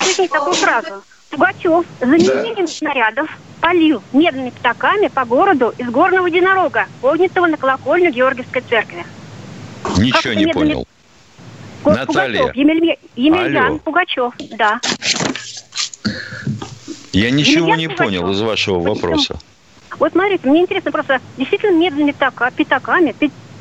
Слышите 0.00 0.26
такую 0.26 0.54
фразу? 0.54 1.04
Пугачев 1.40 1.84
заменением 2.00 2.66
снарядов 2.66 3.28
полил 3.60 4.02
медными 4.14 4.48
пятаками 4.48 5.08
по 5.08 5.26
городу 5.26 5.74
из 5.76 5.86
горного 5.90 6.26
единорога, 6.28 6.86
поднятого 7.02 7.46
на 7.46 7.58
колокольню 7.58 8.10
Георгиевской 8.10 8.62
церкви. 8.62 9.04
Ничего 9.98 10.12
Как 10.22 10.24
не 10.36 10.44
медными- 10.46 10.52
понял. 10.52 10.88
Го- 11.84 11.90
Наталья. 11.90 12.38
Пугачев, 12.40 12.56
Емелья- 12.56 12.98
Емельян 13.16 13.66
Алло. 13.66 13.78
Пугачев, 13.80 14.32
да. 14.56 14.80
Я 17.12 17.30
ничего 17.30 17.66
Меня 17.66 17.76
не 17.76 17.88
Пугачев. 17.88 18.06
понял 18.06 18.30
из 18.30 18.40
вашего 18.40 18.78
вопроса. 18.80 19.38
Вот 19.98 20.12
смотрите, 20.12 20.48
мне 20.48 20.62
интересно 20.62 20.90
просто, 20.90 21.20
действительно 21.36 21.76
медными 21.76 22.12
пятака- 22.12 22.50
пятаками, 22.50 23.14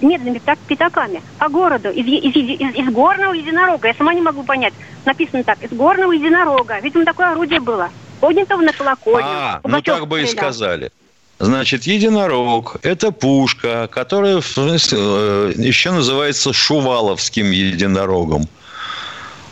медными 0.05 0.39
так, 0.39 0.57
пятаками 0.59 1.21
по 1.39 1.49
городу 1.49 1.89
из, 1.89 2.05
из, 2.05 2.35
из- 2.35 2.75
из 2.75 2.93
горного 2.93 3.33
единорога. 3.33 3.87
Я 3.87 3.93
сама 3.93 4.13
не 4.13 4.21
могу 4.21 4.43
понять. 4.43 4.73
Написано 5.05 5.43
так, 5.43 5.61
из 5.63 5.71
горного 5.71 6.11
единорога. 6.11 6.79
Видимо, 6.79 7.05
такое 7.05 7.31
орудие 7.31 7.59
было. 7.59 7.89
Поднятого 8.21 8.61
на 8.61 8.71
колокольню. 8.71 9.27
А, 9.27 9.59
ну 9.63 9.81
так 9.81 10.07
бы 10.07 10.21
и 10.21 10.25
стрелял. 10.25 10.51
сказали. 10.51 10.91
Значит, 11.37 11.83
единорог– 11.83 12.77
это 12.81 13.11
пушка, 13.11 13.89
которая 13.91 14.37
э, 14.37 15.53
еще 15.57 15.91
называется 15.91 16.53
шуваловским 16.53 17.51
единорогом. 17.51 18.47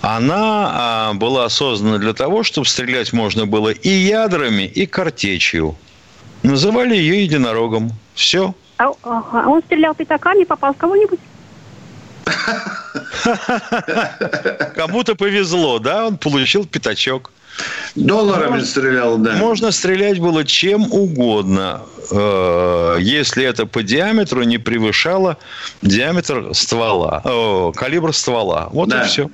Она 0.02 0.72
а, 0.74 1.14
была 1.14 1.50
создана 1.50 1.98
для 1.98 2.14
того, 2.14 2.44
чтобы 2.44 2.68
стрелять 2.68 3.14
можно 3.14 3.46
было 3.46 3.70
и 3.70 3.90
ядрами, 3.90 4.64
и 4.64 4.86
картечью. 4.86 5.76
Называли 6.42 6.96
ее 6.96 7.24
единорогом. 7.24 7.92
Все. 8.14 8.54
А, 8.78 8.92
а 9.04 9.48
он 9.48 9.62
стрелял 9.64 9.96
пятаками, 9.96 10.44
попал 10.44 10.74
в 10.74 10.78
кого-нибудь? 10.78 11.20
Кому-то 14.76 15.16
повезло, 15.16 15.80
да, 15.80 16.08
он 16.08 16.18
получил 16.18 16.66
пятачок. 16.66 17.32
Долларами 17.96 18.52
можно, 18.52 18.66
стрелял, 18.66 19.18
да. 19.18 19.34
Можно 19.34 19.72
стрелять 19.72 20.20
было 20.20 20.44
чем 20.44 20.92
угодно, 20.92 21.82
э, 22.10 22.98
если 23.00 23.46
это 23.46 23.68
по 23.68 23.84
диаметру 23.84 24.42
не 24.44 24.58
превышало 24.58 25.38
диаметр 25.84 26.50
ствола, 26.54 27.22
калибр 27.76 28.14
ствола. 28.14 28.70
Вот 28.72 28.90
да. 28.90 29.04
и 29.04 29.08
все. 29.08 29.30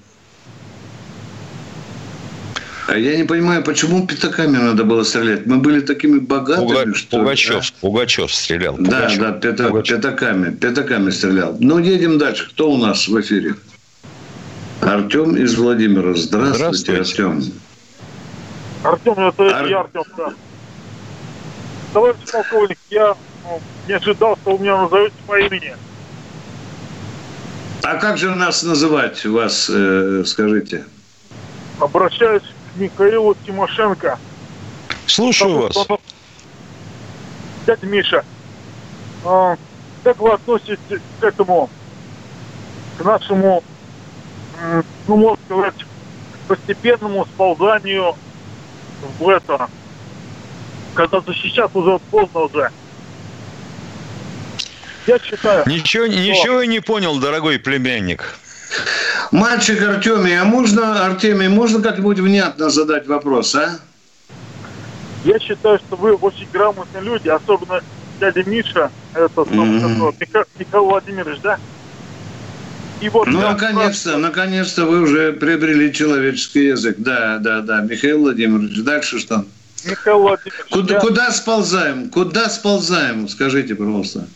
А 2.89 2.97
я 2.97 3.17
не 3.17 3.23
понимаю, 3.23 3.63
почему 3.63 4.07
пятаками 4.07 4.57
надо 4.57 4.83
было 4.83 5.03
стрелять? 5.03 5.45
Мы 5.45 5.57
были 5.57 5.79
такими 5.79 6.17
богатыми, 6.17 6.65
Пуга... 6.65 6.95
что 6.95 7.19
Пугачев, 7.19 7.61
да? 7.61 7.77
Пугачев 7.81 8.33
стрелял. 8.33 8.77
Пугачев. 8.77 9.19
Да, 9.19 9.31
да, 9.31 9.39
пята... 9.39 9.67
Пугачев. 9.67 9.97
пятаками, 9.97 10.55
пятаками 10.55 11.11
стрелял. 11.11 11.55
Ну, 11.59 11.77
едем 11.77 12.17
дальше. 12.17 12.49
Кто 12.49 12.71
у 12.71 12.77
нас 12.77 13.07
в 13.07 13.21
эфире? 13.21 13.53
Артем 14.81 15.35
из 15.35 15.55
Владимира. 15.55 16.15
Здравствуйте, 16.15 17.03
Здравствуйте. 17.03 17.23
Артем. 17.23 17.53
Артем, 18.83 19.27
это 19.27 19.55
Ар... 19.55 19.67
я, 19.67 19.79
Артем, 19.81 20.03
да. 20.17 20.33
Товарищ 21.93 22.17
полковник, 22.31 22.77
я 22.89 23.15
ну, 23.43 23.61
не 23.87 23.93
ожидал, 23.93 24.35
что 24.41 24.57
вы 24.57 24.63
меня 24.63 24.81
назовете 24.81 25.15
по 25.27 25.39
имени. 25.39 25.75
А 27.83 27.95
как 27.97 28.17
же 28.17 28.33
нас 28.33 28.63
называть 28.63 29.23
вас, 29.25 29.69
э, 29.71 30.23
скажите? 30.25 30.85
Обращаюсь 31.79 32.43
Михаилу 32.79 33.35
Тимошенко. 33.45 34.17
Слушаю 35.05 35.61
вас. 35.61 35.77
Он... 35.89 35.99
Дядя 37.67 37.85
Миша, 37.85 38.23
э, 39.25 39.55
как 40.03 40.17
вы 40.19 40.31
относитесь 40.31 40.79
к 41.19 41.23
этому, 41.23 41.69
к 42.97 43.03
нашему, 43.03 43.63
ну, 45.07 45.15
можно 45.17 45.37
сказать, 45.45 45.75
постепенному 46.47 47.25
сползанию 47.25 48.15
в 49.19 49.29
это, 49.29 49.69
когда 50.95 51.21
защищаться 51.21 51.77
уже 51.77 51.99
поздно 52.11 52.41
уже. 52.41 52.71
Я 55.05 55.19
считаю... 55.19 55.67
Ничего, 55.67 56.05
что... 56.05 56.15
ничего 56.15 56.61
я 56.61 56.67
не 56.67 56.79
понял, 56.79 57.19
дорогой 57.19 57.59
племянник. 57.59 58.39
Мальчик 59.31 59.81
Артемий, 59.81 60.39
а 60.39 60.45
можно, 60.45 61.05
Артемий, 61.05 61.47
можно 61.47 61.81
как-нибудь 61.81 62.19
внятно 62.19 62.69
задать 62.69 63.07
вопрос, 63.07 63.55
а? 63.55 63.79
Я 65.23 65.39
считаю, 65.39 65.79
что 65.79 65.95
вы 65.95 66.13
очень 66.13 66.47
грамотные 66.51 67.03
люди, 67.03 67.27
особенно 67.27 67.81
дядя 68.19 68.43
Миша, 68.43 68.91
это 69.13 69.41
mm-hmm. 69.41 70.15
Миха, 70.19 70.45
Михаил 70.57 70.85
Владимирович, 70.85 71.39
да? 71.41 71.59
И 73.01 73.09
вот 73.09 73.27
ну, 73.27 73.39
наконец-то, 73.39 74.13
раз... 74.13 74.21
наконец-то 74.21 74.85
вы 74.85 75.01
уже 75.01 75.33
приобрели 75.33 75.93
человеческий 75.93 76.67
язык. 76.67 76.95
Да, 76.97 77.37
да, 77.37 77.61
да. 77.61 77.81
Михаил 77.81 78.19
Владимирович, 78.19 78.81
дальше 78.81 79.19
что? 79.19 79.45
Михаил 79.85 80.19
Владимирович. 80.19 80.65
Куда, 80.69 80.93
я... 80.95 80.99
куда 80.99 81.31
сползаем? 81.31 82.09
Куда 82.09 82.49
сползаем? 82.49 83.29
Скажите, 83.29 83.75
пожалуйста. 83.75 84.27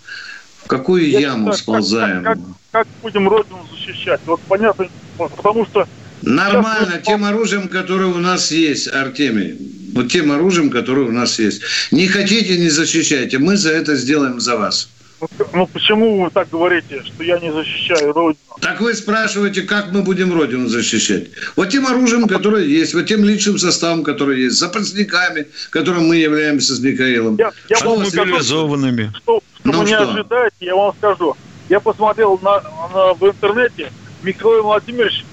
В 0.64 0.68
какую 0.68 1.10
я 1.10 1.20
яму 1.20 1.52
считаю, 1.52 1.58
сползаем? 1.58 2.24
Как, 2.24 2.38
как, 2.38 2.46
как 2.72 2.88
будем 3.02 3.28
Родину 3.28 3.66
защищать? 3.72 4.22
Вот 4.26 4.40
понятно, 4.48 4.88
потому 5.18 5.66
что... 5.66 5.88
Нормально, 6.22 6.94
сейчас... 6.94 7.06
тем 7.06 7.26
оружием, 7.26 7.68
которое 7.68 8.06
у 8.06 8.20
нас 8.20 8.50
есть, 8.52 8.88
Артемий. 8.88 9.58
Вот 9.94 10.10
тем 10.10 10.32
оружием, 10.32 10.70
которое 10.70 11.06
у 11.06 11.12
нас 11.12 11.38
есть. 11.38 11.62
Не 11.92 12.08
хотите, 12.08 12.58
не 12.58 12.70
защищайте. 12.70 13.40
Мы 13.40 13.58
за 13.58 13.72
это 13.72 13.96
сделаем 13.96 14.40
за 14.40 14.56
вас. 14.58 14.90
Ну, 15.22 15.46
ну 15.54 15.68
почему 15.68 16.24
вы 16.24 16.30
так 16.32 16.50
говорите, 16.50 17.02
что 17.04 17.24
я 17.24 17.40
не 17.40 17.52
защищаю 17.52 18.12
Родину? 18.14 18.38
Так 18.60 18.82
вы 18.82 18.94
спрашиваете, 18.94 19.62
как 19.62 19.92
мы 19.92 20.02
будем 20.02 20.34
Родину 20.34 20.68
защищать? 20.68 21.28
Вот 21.56 21.70
тем 21.70 21.88
оружием, 21.88 22.28
которое 22.28 22.66
есть, 22.66 22.94
вот 22.94 23.06
тем 23.06 23.24
личным 23.24 23.58
составом, 23.58 24.04
который 24.04 24.44
есть, 24.44 24.58
запасниками, 24.58 25.48
которым 25.70 26.08
мы 26.08 26.18
являемся 26.18 26.76
с 26.76 26.80
Михаилом. 26.80 27.38
Я, 27.38 27.52
я 27.70 27.78
что 27.78 27.96
мобилизованными. 27.98 29.12
Что, 29.16 29.42
что 29.64 29.72
ну, 29.72 29.80
вы 29.80 29.86
не 29.86 29.94
ожидаете, 29.94 30.56
я 30.60 30.76
вам 30.76 30.94
скажу. 30.98 31.36
Я 31.70 31.80
посмотрел 31.80 32.38
на, 32.42 32.62
на, 32.62 33.14
в 33.14 33.24
интернете, 33.24 33.92
Михаил 34.22 34.64
Владимирович 34.64 35.26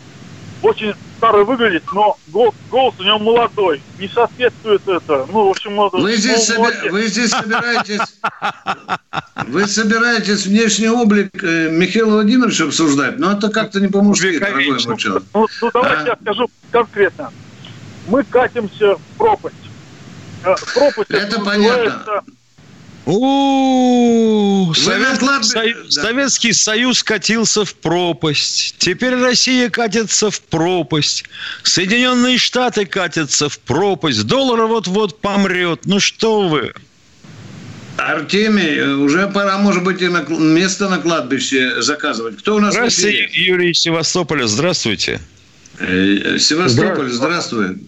очень 0.63 0.95
старый 1.17 1.45
выглядит, 1.45 1.83
но 1.93 2.17
голос, 2.29 2.55
голос 2.71 2.95
у 2.99 3.03
него 3.03 3.19
молодой. 3.19 3.83
Не 3.99 4.09
соответствует 4.09 4.87
это. 4.87 5.27
Ну, 5.33 5.47
в 5.47 5.51
общем, 5.51 5.77
надо... 5.77 5.99
Вы 5.99 6.17
здесь, 6.17 6.49
ну, 6.49 6.65
соби... 6.65 6.89
вы 6.91 7.07
здесь 7.07 7.31
собираетесь... 7.31 8.01
Вы 9.47 9.67
собираетесь 9.67 10.47
внешний 10.47 10.89
облик 10.89 11.31
э, 11.43 11.71
Михаила 11.71 12.11
Владимировича 12.11 12.65
обсуждать, 12.65 13.19
но 13.19 13.33
это 13.33 13.49
как-то 13.49 13.81
не 13.81 13.89
по-мужски, 13.89 14.39
дорогой 14.39 14.85
мой 14.87 14.97
человек. 14.97 15.25
Ну, 15.35 15.47
ну 15.61 15.71
давайте 15.73 16.03
а? 16.03 16.07
я 16.09 16.17
скажу 16.17 16.51
конкретно. 16.71 17.33
Мы 18.07 18.23
катимся 18.25 18.97
в 18.97 19.01
пропасть. 19.19 19.57
Э, 20.45 20.55
пропасть 20.75 21.11
это 21.11 21.41
понятно. 21.41 22.23
У 23.07 24.73
Совет... 24.75 25.21
Советский 25.89 26.53
Союз 26.53 27.03
катился 27.03 27.65
в 27.65 27.75
пропасть. 27.75 28.75
Теперь 28.79 29.15
Россия 29.15 29.71
катится 29.71 30.31
в 30.31 30.41
пропасть. 30.43 31.25
Соединенные 31.63 32.39
Штаты 32.39 32.85
катятся 32.85 33.49
в 33.49 33.59
пропасть. 33.59 34.27
Доллар 34.27 34.67
вот-вот 34.67 35.21
помрет. 35.21 35.81
Ну 35.87 35.99
что 35.99 36.49
вы? 36.49 36.73
Артемий, 37.97 38.81
уже 38.95 39.29
пора, 39.29 39.59
может 39.59 39.85
быть, 39.85 40.01
и 40.01 40.09
на 40.09 40.21
место 40.23 40.89
на 40.89 40.99
кладбище 40.99 41.83
заказывать. 41.83 42.39
Кто 42.39 42.57
у 42.57 42.59
нас 42.61 42.75
Здравствуйте, 42.75 43.29
Юрий 43.33 43.75
Севастополя. 43.75 44.47
Здравствуйте. 44.47 45.21
Э, 45.79 46.39
Севастополь, 46.39 47.11
здравствуй. 47.11 47.79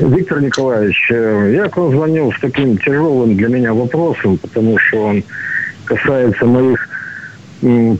Виктор 0.00 0.40
Николаевич, 0.40 1.10
э, 1.10 1.52
я 1.54 1.68
к 1.68 1.76
вам 1.76 1.92
звонил 1.92 2.32
с 2.32 2.40
таким 2.40 2.78
тяжелым 2.78 3.36
для 3.36 3.48
меня 3.48 3.74
вопросом, 3.74 4.38
потому 4.38 4.78
что 4.78 5.02
он 5.04 5.24
касается 5.84 6.46
моих 6.46 6.88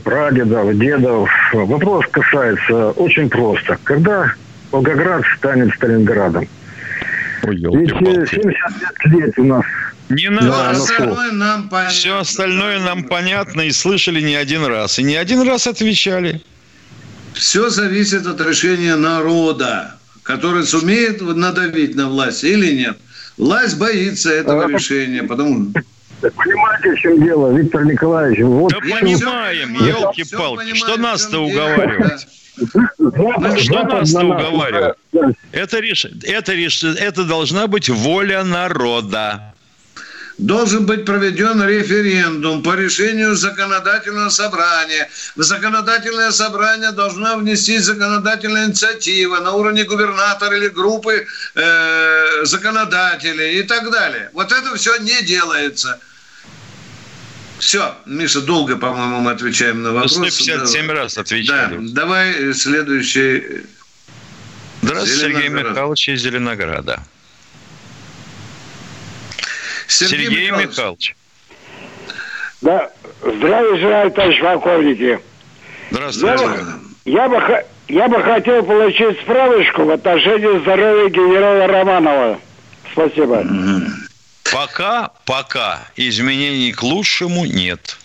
прадедов, 0.03 0.77
дедов. 0.77 1.29
Вопрос 1.53 2.05
касается 2.11 2.91
очень 2.91 3.29
просто. 3.29 3.77
Когда 3.83 4.33
Волгоград 4.71 5.23
станет 5.37 5.73
Сталинградом? 5.75 6.47
Ой, 7.43 7.55
Ведь 7.55 7.89
70 7.89 8.35
э, 8.41 9.09
лет 9.09 9.37
у 9.37 9.43
нас 9.43 9.65
не 10.09 10.29
надо. 10.29 10.47
Да, 10.47 10.69
остальное 10.71 11.31
нам 11.31 11.69
понятно. 11.69 11.93
Все 11.93 12.17
остальное 12.17 12.79
нам 12.79 13.03
понятно 13.03 13.61
и 13.61 13.71
слышали 13.71 14.21
не 14.21 14.35
один 14.35 14.65
раз. 14.65 14.97
И 14.97 15.03
не 15.03 15.15
один 15.15 15.41
раз 15.43 15.67
отвечали. 15.67 16.41
Все 17.33 17.69
зависит 17.69 18.25
от 18.25 18.41
решения 18.41 18.95
народа 18.95 19.95
который 20.23 20.63
сумеет 20.63 21.21
надавить 21.21 21.95
на 21.95 22.09
власть 22.09 22.43
или 22.43 22.73
нет. 22.73 22.97
Власть 23.37 23.77
боится 23.77 24.31
этого 24.31 24.67
решения, 24.67 25.23
потому 25.23 25.71
Понимаете, 26.21 26.91
в 26.91 26.99
чем 26.99 27.23
дело, 27.23 27.51
Виктор 27.51 27.83
Николаевич? 27.83 28.41
Вот 28.41 28.71
да 28.71 28.79
понимаем, 28.79 29.73
елки-палки. 29.73 30.75
Что 30.75 30.97
нас-то 30.97 31.39
уговаривать? 31.39 32.27
Что 32.59 33.83
нас-то 33.83 34.25
уговаривать? 34.25 34.95
Это, 35.51 35.79
реш... 35.79 36.05
это, 36.23 36.53
реш... 36.53 36.83
это 36.83 37.23
должна 37.23 37.65
быть 37.65 37.89
воля 37.89 38.43
народа 38.43 39.50
должен 40.41 40.85
быть 40.85 41.05
проведен 41.05 41.63
референдум 41.63 42.63
по 42.63 42.75
решению 42.75 43.35
законодательного 43.35 44.29
собрания. 44.29 45.09
В 45.35 45.43
законодательное 45.43 46.31
собрание 46.31 46.91
должна 46.91 47.37
внести 47.37 47.77
законодательная 47.77 48.65
инициатива 48.65 49.39
на 49.39 49.51
уровне 49.53 49.83
губернатора 49.83 50.57
или 50.57 50.67
группы 50.67 51.25
э, 51.55 52.45
законодателей 52.45 53.59
и 53.59 53.63
так 53.63 53.91
далее. 53.91 54.29
Вот 54.33 54.51
это 54.51 54.75
все 54.75 54.97
не 54.97 55.21
делается. 55.21 55.99
Все, 57.59 57.95
Миша, 58.07 58.41
долго, 58.41 58.75
по-моему, 58.77 59.19
мы 59.19 59.31
отвечаем 59.31 59.83
на 59.83 59.91
вопрос. 59.91 60.13
157 60.13 60.87
да. 60.87 60.93
раз 60.93 61.17
отвечали. 61.19 61.77
Да, 61.77 62.01
давай 62.01 62.53
следующий. 62.55 63.63
Здравствуйте, 64.81 65.19
Сергей 65.19 65.49
Михайлович 65.49 66.09
из 66.09 66.21
Зеленограда. 66.21 67.03
Сергей, 69.91 70.25
Сергей 70.25 70.51
Михайлович. 70.51 70.69
Михайлович. 70.69 71.15
Да, 72.61 72.91
здравия 73.21 73.77
желаю, 73.77 74.11
товарищ 74.11 74.41
полковники. 74.41 75.19
Здравствуйте. 75.89 76.37
Я 77.05 77.27
бы, 77.27 77.35
я 77.39 77.49
бы, 77.49 77.65
я 77.87 78.07
бы 78.07 78.23
хотел 78.23 78.63
получить 78.63 79.19
справочку 79.21 79.83
в 79.83 79.91
отношении 79.91 80.59
здоровья 80.61 81.09
генерала 81.09 81.67
Романова. 81.67 82.39
Спасибо. 82.91 83.45
Пока, 84.51 85.11
пока 85.25 85.87
изменений 85.95 86.71
к 86.71 86.83
лучшему 86.83 87.45
нет. 87.45 87.97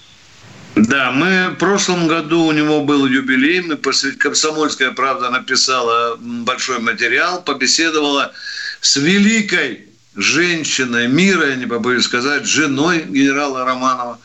Да, 0.77 1.11
мы 1.11 1.49
в 1.51 1.55
прошлом 1.55 2.07
году 2.07 2.45
у 2.45 2.53
него 2.53 2.83
был 2.83 3.07
юбилей, 3.07 3.63
мы 3.63 3.77
посвятили, 3.77 4.19
Комсомольская 4.19 4.91
правда 4.91 5.31
написала 5.31 6.17
большой 6.21 6.81
материал, 6.81 7.43
побеседовала 7.43 8.33
с 8.81 8.97
великой 8.97 9.87
женщиной 10.17 11.09
мира, 11.09 11.49
я 11.49 11.57
не 11.57 11.67
побоюсь 11.67 12.05
сказать, 12.05 12.47
женой 12.47 13.05
генерала 13.07 13.65
Романова. 13.65 14.19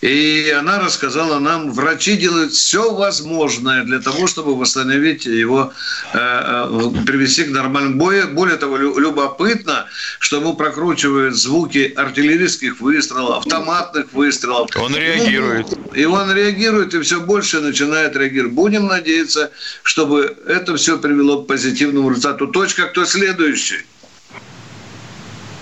И 0.00 0.54
она 0.56 0.78
рассказала 0.78 1.38
нам, 1.38 1.72
врачи 1.72 2.16
делают 2.16 2.52
все 2.52 2.92
возможное 2.92 3.84
для 3.84 4.00
того, 4.00 4.26
чтобы 4.26 4.56
восстановить 4.56 5.26
его, 5.26 5.72
э, 6.12 6.18
э, 6.18 7.04
привести 7.06 7.44
к 7.44 7.50
нормальному 7.50 7.96
бою. 7.96 8.28
Более 8.28 8.56
того, 8.56 8.76
любопытно, 8.76 9.86
что 10.18 10.36
ему 10.36 10.54
прокручивают 10.54 11.34
звуки 11.34 11.92
артиллерийских 11.96 12.80
выстрелов, 12.80 13.38
автоматных 13.38 14.12
выстрелов. 14.12 14.70
Он 14.76 14.94
реагирует. 14.94 15.66
И 15.94 16.04
он 16.04 16.32
реагирует, 16.32 16.94
и 16.94 17.00
все 17.00 17.20
больше 17.20 17.60
начинает 17.60 18.16
реагировать. 18.16 18.54
Будем 18.54 18.86
надеяться, 18.86 19.50
чтобы 19.82 20.36
это 20.46 20.76
все 20.76 20.98
привело 20.98 21.42
к 21.42 21.46
позитивному 21.46 22.10
результату. 22.10 22.48
Точка, 22.48 22.86
кто 22.86 23.04
следующий? 23.04 23.84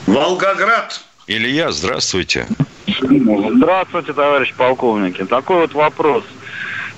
Волгоград. 0.06 1.00
Илья, 1.26 1.72
здравствуйте. 1.72 2.46
Здравствуйте, 2.86 4.12
товарищ 4.12 4.54
полковники. 4.54 5.24
Такой 5.24 5.62
вот 5.62 5.74
вопрос. 5.74 6.24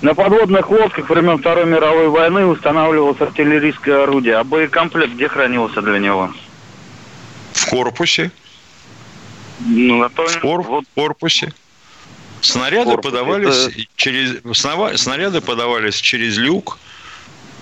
На 0.03 0.15
подводных 0.15 0.71
лодках 0.71 1.09
времен 1.09 1.39
Второй 1.39 1.67
мировой 1.67 2.09
войны 2.09 2.45
устанавливалось 2.45 3.21
артиллерийское 3.21 4.05
орудие, 4.05 4.37
а 4.37 4.45
боекомплект 4.45 5.15
где 5.15 5.29
хранился 5.29 5.83
для 5.83 5.99
него? 5.99 6.31
В 7.53 7.67
корпусе. 7.71 8.31
Ну, 9.61 10.03
а 10.03 10.09
то... 10.09 10.27
В, 10.27 10.41
кор... 10.41 10.63
вот... 10.63 10.85
в 10.85 10.95
корпусе. 10.95 11.53
Снаряды 12.43 12.93
корпус, 12.93 13.11
подавались 13.11 13.67
это... 13.67 13.81
через 13.97 15.01
снаряды 15.01 15.41
подавались 15.41 15.97
через 15.97 16.37
люк 16.37 16.79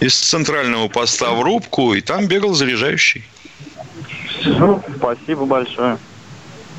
из 0.01 0.15
центрального 0.15 0.89
поста 0.89 1.33
в 1.33 1.43
рубку, 1.43 1.95
и 1.95 2.03
там 2.03 2.27
бегал 2.27 2.53
заряжающий. 2.53 3.25
Все, 4.41 4.83
спасибо 4.97 5.47
большое. 5.47 5.99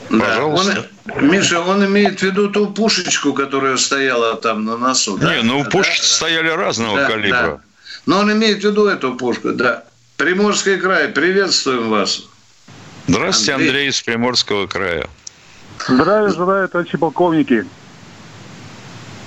Пожалуйста. 0.09 0.89
Он, 1.13 1.29
Миша, 1.29 1.59
он 1.61 1.85
имеет 1.85 2.19
в 2.19 2.23
виду 2.23 2.49
ту 2.49 2.67
пушечку, 2.67 3.33
которая 3.33 3.77
стояла 3.77 4.35
там 4.35 4.65
на 4.65 4.77
носу. 4.77 5.17
Не, 5.17 5.41
ну 5.41 5.63
пушки 5.65 5.99
да? 5.99 6.07
стояли 6.07 6.49
разного 6.49 6.97
да, 6.97 7.07
калибра. 7.07 7.41
Да. 7.41 7.59
Но 8.05 8.19
он 8.19 8.31
имеет 8.31 8.61
в 8.61 8.65
виду 8.65 8.85
эту 8.85 9.15
пушку, 9.15 9.51
да. 9.51 9.83
Приморский 10.15 10.77
край, 10.77 11.09
приветствуем 11.09 11.89
вас. 11.89 12.23
Здравствуйте, 13.07 13.53
Андрей, 13.53 13.69
Андрей 13.69 13.89
из 13.89 14.01
Приморского 14.01 14.67
края. 14.67 15.07
Здравия 15.87 16.29
желаю, 16.29 16.67
товарищи 16.67 16.97
полковники. 16.97 17.65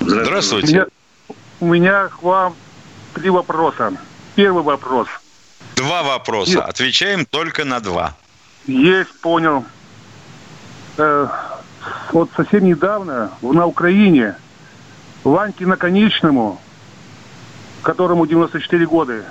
Здравствуйте. 0.01 0.67
У 0.67 0.71
меня, 0.71 0.87
у 1.61 1.67
меня 1.67 2.09
к 2.09 2.23
вам 2.23 2.57
три 3.15 3.31
вопроса. 3.31 3.93
Первый 4.35 4.63
вопрос. 4.63 5.09
Два 5.77 6.03
вопроса. 6.03 6.65
Отвечаем 6.65 7.25
только 7.25 7.65
на 7.65 7.81
два. 7.81 8.17
Есть, 8.67 9.13
понял 9.21 9.65
э, 10.97 11.29
вот 12.13 12.31
совсем 12.37 12.65
недавно 12.65 13.33
на 13.41 13.67
Украине 13.67 14.37
Ваньке 15.25 15.67
Наконечному, 15.67 16.61
которому 17.83 18.27
94 18.27 18.87
года, 18.87 19.25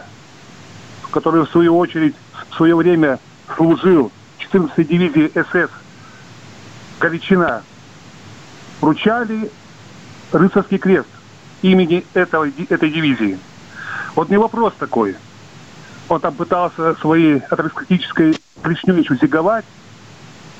который 1.11 1.43
в 1.45 1.49
свою 1.49 1.77
очередь 1.77 2.15
в 2.49 2.55
свое 2.55 2.75
время 2.75 3.19
служил 3.55 4.11
в 4.37 4.53
14-й 4.53 4.83
дивизии 4.83 5.31
СС 5.35 5.71
Галичина, 6.99 7.63
вручали 8.81 9.51
рыцарский 10.31 10.77
крест 10.77 11.07
имени 11.61 12.05
этого, 12.13 12.47
этой 12.69 12.91
дивизии. 12.91 13.37
Вот 14.15 14.29
мне 14.29 14.39
вопрос 14.39 14.73
такой. 14.79 15.15
Он 16.09 16.19
там 16.19 16.33
пытался 16.33 16.95
своей 16.95 17.37
атеросклетической 17.37 18.35
клешней 18.63 19.07
зиговать, 19.21 19.65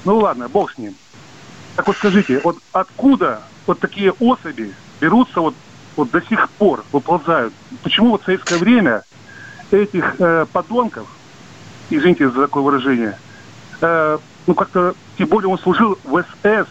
ну 0.05 0.17
ладно, 0.17 0.47
бог 0.47 0.71
с 0.71 0.77
ним. 0.77 0.95
Так 1.75 1.88
вот 1.88 1.97
скажите, 1.97 2.39
вот 2.43 2.57
откуда 2.71 3.43
вот 3.65 3.79
такие 3.79 4.12
особи 4.12 4.73
берутся 5.01 5.41
вот, 5.41 5.55
вот 5.95 6.12
до 6.12 6.21
сих 6.21 6.49
пор, 6.51 6.85
выползают? 6.91 7.53
Почему 7.83 8.12
вот 8.12 8.21
в 8.21 8.25
советское 8.25 8.57
время 8.57 9.03
этих 9.71 10.15
э, 10.19 10.45
подонков, 10.51 11.07
извините 11.89 12.29
за 12.29 12.41
такое 12.43 12.63
выражение, 12.63 13.17
э, 13.81 14.17
ну 14.45 14.53
как-то, 14.53 14.95
тем 15.17 15.27
более 15.29 15.49
он 15.49 15.57
служил 15.57 15.97
в 16.03 16.23
СС, 16.43 16.69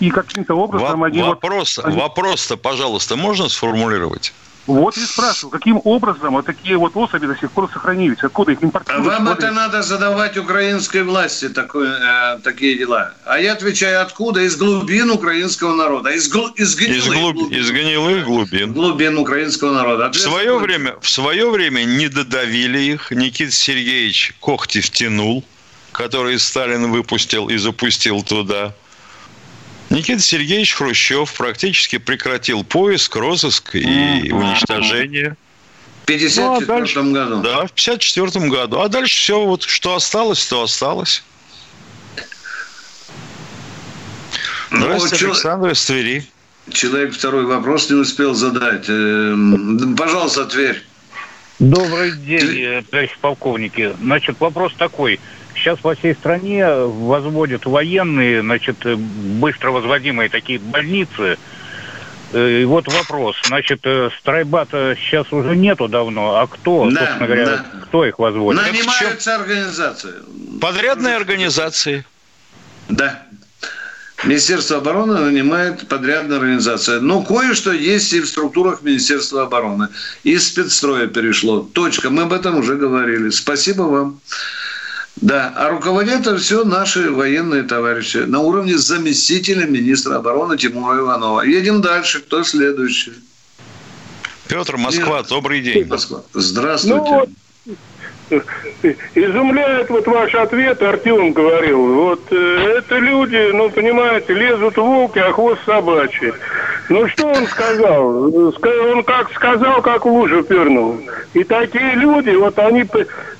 и 0.00 0.10
каким-то 0.10 0.54
образом 0.54 1.00
Во- 1.00 1.06
они... 1.06 1.22
Вопрос, 1.22 1.78
вот, 1.78 1.94
вопрос-то, 1.94 2.56
пожалуйста, 2.56 3.16
можно 3.16 3.48
сформулировать? 3.48 4.32
Вот 4.68 4.98
и 4.98 5.00
спрашиваю, 5.00 5.50
каким 5.50 5.80
образом 5.84 6.34
вот 6.34 6.44
такие 6.44 6.76
вот 6.76 6.94
особи 6.94 7.26
до 7.26 7.34
сих 7.36 7.50
пор 7.50 7.70
сохранились? 7.72 8.18
Откуда 8.22 8.52
их 8.52 8.62
импортируют? 8.62 9.06
Вам 9.06 9.28
это 9.30 9.50
надо 9.50 9.82
задавать 9.82 10.36
украинской 10.36 11.02
власти 11.02 11.48
такое, 11.48 12.34
э, 12.34 12.38
такие 12.40 12.76
дела. 12.76 13.14
А 13.24 13.38
я 13.38 13.54
отвечаю, 13.54 14.02
откуда? 14.02 14.42
Из 14.42 14.56
глубин 14.56 15.10
украинского 15.10 15.74
народа. 15.74 16.10
Из, 16.10 16.28
гл... 16.28 16.48
из, 16.48 16.76
гнилых, 16.76 16.98
из, 16.98 17.06
глуб... 17.06 17.36
глубин. 17.36 17.58
из 17.58 17.70
гнилых 17.70 18.24
глубин. 18.26 18.72
Глубин 18.74 19.16
украинского 19.16 19.72
народа. 19.72 20.10
В 20.10 20.16
свое, 20.16 20.58
время, 20.58 20.96
в 21.00 21.08
свое 21.08 21.50
время 21.50 21.84
не 21.84 22.08
додавили 22.08 22.78
их. 22.78 23.10
Никита 23.10 23.52
Сергеевич 23.52 24.34
когти 24.38 24.82
втянул, 24.82 25.44
который 25.92 26.38
Сталин 26.38 26.90
выпустил 26.90 27.48
и 27.48 27.56
запустил 27.56 28.22
туда. 28.22 28.74
Никита 29.90 30.20
Сергеевич 30.20 30.74
Хрущев 30.74 31.32
практически 31.32 31.98
прекратил 31.98 32.62
поиск, 32.62 33.16
розыск 33.16 33.74
и 33.74 34.30
уничтожение. 34.30 35.36
В 36.02 36.06
54 36.06 36.46
ну, 36.46 36.56
а 36.56 36.60
дальше, 36.60 37.02
году. 37.02 37.42
Да, 37.42 37.66
в 37.66 37.72
54 37.72 38.48
году. 38.48 38.80
А 38.80 38.88
дальше 38.88 39.14
все, 39.14 39.44
вот 39.44 39.62
что 39.62 39.94
осталось, 39.94 40.44
то 40.46 40.62
осталось. 40.62 41.22
Ну, 44.70 44.80
Здравствуйте, 44.80 45.24
ну, 45.24 45.30
Александр 45.32 45.70
из 45.70 45.84
Твери. 45.84 46.26
Человек 46.70 47.14
второй 47.14 47.46
вопрос 47.46 47.88
не 47.88 47.96
успел 47.96 48.34
задать. 48.34 48.84
Эм, 48.88 49.96
пожалуйста, 49.96 50.44
Тверь. 50.44 50.82
Добрый 51.58 52.12
день, 52.12 52.84
товарищ 52.90 53.16
полковники. 53.20 53.94
Значит, 54.00 54.36
вопрос 54.38 54.72
такой. 54.78 55.18
Сейчас 55.58 55.78
во 55.82 55.94
всей 55.94 56.14
стране 56.14 56.66
возводят 56.66 57.66
военные, 57.66 58.42
значит, 58.42 58.76
быстро 58.84 59.70
возводимые 59.70 60.28
такие 60.28 60.58
больницы. 60.58 61.36
Э, 62.32 62.60
и 62.60 62.64
вот 62.64 62.86
вопрос. 62.92 63.36
Значит, 63.44 63.80
э, 63.84 64.10
страйбата 64.20 64.96
сейчас 64.96 65.32
уже 65.32 65.56
нету 65.56 65.88
давно. 65.88 66.36
А 66.36 66.46
кто, 66.46 66.88
да, 66.90 67.00
собственно 67.00 67.26
говоря, 67.26 67.46
да. 67.46 67.64
кто 67.84 68.04
их 68.04 68.18
возводит? 68.18 68.62
Нанимаются 68.62 69.34
организации. 69.34 70.14
Подрядные 70.60 71.16
организации. 71.16 72.04
Да. 72.88 73.22
Министерство 74.24 74.78
обороны 74.78 75.18
нанимает 75.18 75.86
подрядная 75.86 76.38
организация. 76.38 77.00
Но 77.00 77.22
кое-что 77.22 77.72
есть 77.72 78.12
и 78.12 78.20
в 78.20 78.26
структурах 78.26 78.82
Министерства 78.82 79.44
обороны. 79.44 79.88
Из 80.24 80.48
спецстроя 80.48 81.06
перешло. 81.06 81.60
Точка. 81.60 82.10
Мы 82.10 82.22
об 82.22 82.32
этом 82.32 82.56
уже 82.56 82.76
говорили. 82.76 83.30
Спасибо 83.30 83.82
вам. 83.82 84.20
Да, 85.20 85.52
а 85.56 85.70
руководят 85.70 86.20
это 86.20 86.36
все 86.38 86.64
наши 86.64 87.10
военные 87.10 87.64
товарищи 87.64 88.18
на 88.18 88.40
уровне 88.40 88.78
заместителя 88.78 89.66
министра 89.66 90.16
обороны 90.16 90.56
Тимура 90.56 90.98
Иванова. 90.98 91.42
Едем 91.42 91.80
дальше. 91.80 92.20
Кто 92.20 92.44
следующий? 92.44 93.14
Петр, 94.46 94.76
Москва, 94.76 95.18
Нет. 95.18 95.28
добрый 95.28 95.60
день. 95.60 95.86
Москва. 95.86 96.22
Здравствуйте. 96.34 96.96
Ну, 96.96 97.20
вот, 97.20 97.28
Изумляет 99.14 99.90
вот 99.90 100.06
ваш 100.06 100.34
ответ, 100.34 100.82
Артем 100.82 101.32
говорил. 101.32 101.94
Вот 101.94 102.20
э, 102.30 102.78
это 102.78 102.98
люди, 102.98 103.50
ну, 103.52 103.70
понимаете, 103.70 104.34
лезут 104.34 104.76
волки, 104.76 105.18
а 105.18 105.32
хвост 105.32 105.60
собачий. 105.64 106.32
Ну, 106.88 107.06
что 107.08 107.26
он 107.26 107.46
сказал? 107.46 108.34
Он 108.34 109.02
как 109.04 109.30
сказал, 109.32 109.82
как 109.82 110.04
в 110.04 110.08
лужу 110.08 110.42
пернул. 110.42 110.98
И 111.34 111.44
такие 111.44 111.94
люди, 111.94 112.30
вот 112.30 112.58
они, 112.58 112.84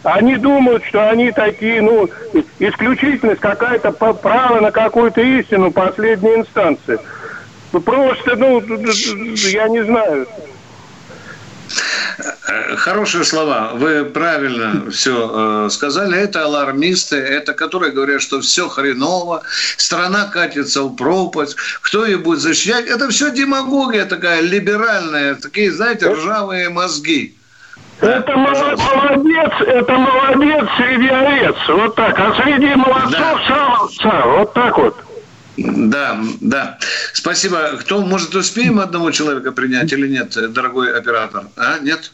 они 0.03 0.37
думают, 0.37 0.85
что 0.85 1.09
они 1.09 1.33
такие, 1.33 1.81
ну, 1.81 2.09
исключительность 2.59 3.41
какая-то 3.41 3.93
право 3.93 4.61
на 4.61 4.71
какую-то 4.71 5.21
истину 5.21 5.71
последней 5.71 6.37
инстанции. 6.37 6.99
Просто, 7.85 8.37
ну, 8.37 8.63
я 9.51 9.69
не 9.69 9.85
знаю. 9.85 10.27
Э, 12.19 12.77
хорошие 12.77 13.25
слова. 13.25 13.73
Вы 13.75 14.05
правильно 14.05 14.91
все 14.91 15.67
э, 15.67 15.71
сказали. 15.71 16.19
Это 16.19 16.45
алармисты, 16.45 17.17
это 17.17 17.53
которые 17.53 17.93
говорят, 17.93 18.23
что 18.23 18.41
все 18.41 18.69
хреново, 18.69 19.43
страна 19.77 20.25
катится 20.27 20.83
в 20.83 20.97
пропасть, 20.97 21.57
кто 21.81 22.05
ее 22.05 22.19
будет 22.19 22.41
защищать. 22.41 22.87
Это 22.87 23.09
все 23.09 23.31
демагогия 23.31 24.05
такая 24.05 24.41
либеральная, 24.41 25.37
такие, 25.37 25.71
знаете, 25.73 26.11
ржавые 26.11 26.69
мозги. 26.71 27.35
Это 28.01 28.37
молодец, 28.37 29.51
это 29.61 29.93
молодец 29.93 30.69
среди 30.77 31.09
овец. 31.09 31.57
Вот 31.69 31.97
так. 31.97 32.19
А 32.19 32.35
среди 32.43 32.75
молодцов 32.75 33.11
да. 33.11 33.41
сам 33.49 33.73
овца. 33.75 34.23
Вот 34.27 34.53
так 34.55 34.79
вот. 34.79 35.08
Да, 35.59 36.21
да. 36.41 36.79
Спасибо. 37.13 37.77
Кто, 37.81 38.01
может, 38.01 38.35
успеем 38.35 38.79
одного 38.79 39.11
человека 39.11 39.53
принять 39.53 39.93
или 39.93 40.07
нет, 40.07 40.37
дорогой 40.53 40.97
оператор? 40.97 41.49
А, 41.57 41.79
нет? 41.81 42.13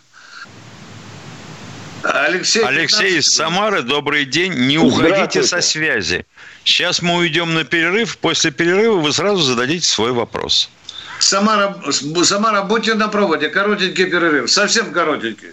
Алексей, 2.03 2.63
Алексей 2.63 3.19
из 3.19 3.27
Самары, 3.27 3.83
добрый 3.83 4.25
день. 4.25 4.53
Не 4.55 4.79
уходите 4.79 5.43
со 5.43 5.61
связи. 5.61 6.27
Сейчас 6.63 7.01
мы 7.03 7.17
уйдем 7.17 7.55
на 7.55 7.65
перерыв. 7.65 8.19
После 8.19 8.51
перерыва 8.51 8.97
вы 8.97 9.13
сразу 9.13 9.43
зададите 9.43 9.87
свой 9.87 10.13
вопрос. 10.13 10.71
Самара, 11.19 11.77
Самара, 11.91 12.63
будьте 12.63 12.95
на 12.95 13.09
проводе. 13.09 13.49
Коротенький 13.49 14.07
перерыв. 14.07 14.51
Совсем 14.51 14.93
коротенький. 14.93 15.53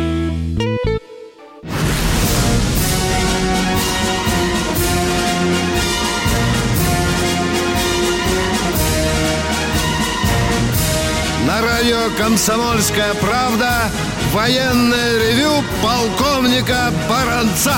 «Комсомольская 12.21 13.15
правда» 13.15 13.89
военное 14.31 15.17
ревю 15.17 15.63
полковника 15.81 16.93
Баранца. 17.09 17.73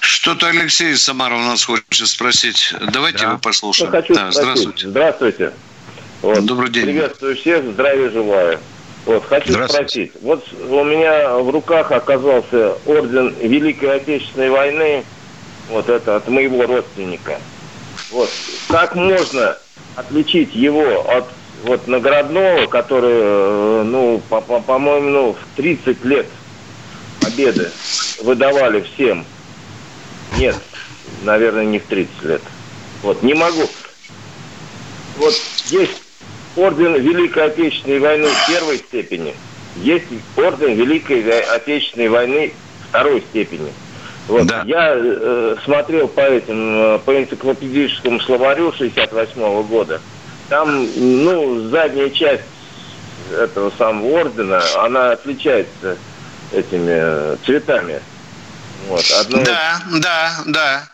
Что-то 0.00 0.46
Алексей 0.48 0.94
у 1.34 1.38
нас 1.40 1.62
хочет 1.62 2.08
спросить. 2.08 2.72
Давайте 2.90 3.18
да. 3.18 3.24
его 3.24 3.38
послушаем. 3.38 3.90
хочу 3.90 4.14
да, 4.14 4.32
здравствуйте. 4.32 4.88
Здравствуйте. 4.88 5.52
Вот. 6.22 6.42
Добрый 6.46 6.70
день. 6.70 6.84
Приветствую 6.84 7.36
всех, 7.36 7.64
здравия 7.64 8.08
желаю. 8.08 8.60
Вот, 9.04 9.26
хочу 9.26 9.52
спросить. 9.68 10.12
Вот 10.22 10.42
у 10.66 10.84
меня 10.84 11.36
в 11.36 11.50
руках 11.50 11.92
оказался 11.92 12.78
орден 12.86 13.34
Великой 13.42 13.96
Отечественной 13.96 14.48
войны. 14.48 15.04
Вот 15.68 15.90
это 15.90 16.16
от 16.16 16.28
моего 16.28 16.64
родственника. 16.64 17.38
Вот. 18.10 18.30
Как 18.68 18.94
можно 18.94 19.58
отличить 19.96 20.54
его 20.54 21.06
от 21.10 21.26
вот 21.64 21.86
наградного, 21.86 22.66
который, 22.66 23.10
э, 23.12 23.82
ну, 23.84 24.22
по-моему, 24.28 24.62
по, 24.62 24.78
по 24.78 24.78
ну, 24.78 25.32
в 25.34 25.56
30 25.56 26.04
лет 26.04 26.26
победы 27.20 27.70
выдавали 28.22 28.82
всем. 28.82 29.24
Нет, 30.36 30.56
наверное, 31.22 31.64
не 31.64 31.78
в 31.78 31.86
30 31.86 32.22
лет. 32.24 32.42
Вот, 33.02 33.22
не 33.22 33.34
могу. 33.34 33.68
Вот 35.16 35.34
есть 35.66 36.02
орден 36.56 36.94
Великой 36.94 37.46
Отечественной 37.46 37.98
войны 37.98 38.28
первой 38.48 38.78
степени, 38.78 39.34
есть 39.76 40.06
орден 40.36 40.74
Великой 40.74 41.28
Отечественной 41.40 42.08
войны 42.08 42.52
второй 42.88 43.20
степени. 43.22 43.72
Вот. 44.28 44.46
Да. 44.46 44.62
Я 44.66 44.92
э, 44.94 45.56
смотрел 45.64 46.06
по 46.06 46.20
этим, 46.20 46.96
э, 46.96 46.98
по 46.98 47.18
энциклопедическому 47.18 48.20
словарю 48.20 48.72
68 48.72 49.40
-го 49.40 49.62
года. 49.64 50.00
Там, 50.48 50.88
ну, 50.96 51.68
задняя 51.68 52.10
часть 52.10 52.44
этого 53.32 53.70
самого 53.76 54.20
ордена, 54.20 54.62
она 54.78 55.12
отличается 55.12 55.98
этими 56.52 56.92
э, 56.94 57.36
цветами. 57.44 58.00
Вот, 58.88 59.04
одно... 59.20 59.44
Да, 59.44 59.80
да, 60.00 60.30
да. 60.46 60.88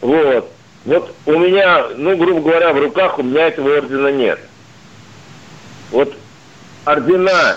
Вот. 0.00 0.52
Вот 0.84 1.14
у 1.24 1.38
меня, 1.38 1.86
ну, 1.96 2.14
грубо 2.16 2.42
говоря, 2.42 2.74
в 2.74 2.78
руках 2.78 3.18
у 3.18 3.22
меня 3.22 3.48
этого 3.48 3.78
ордена 3.78 4.08
нет. 4.08 4.38
Вот 5.90 6.14
ордена 6.84 7.56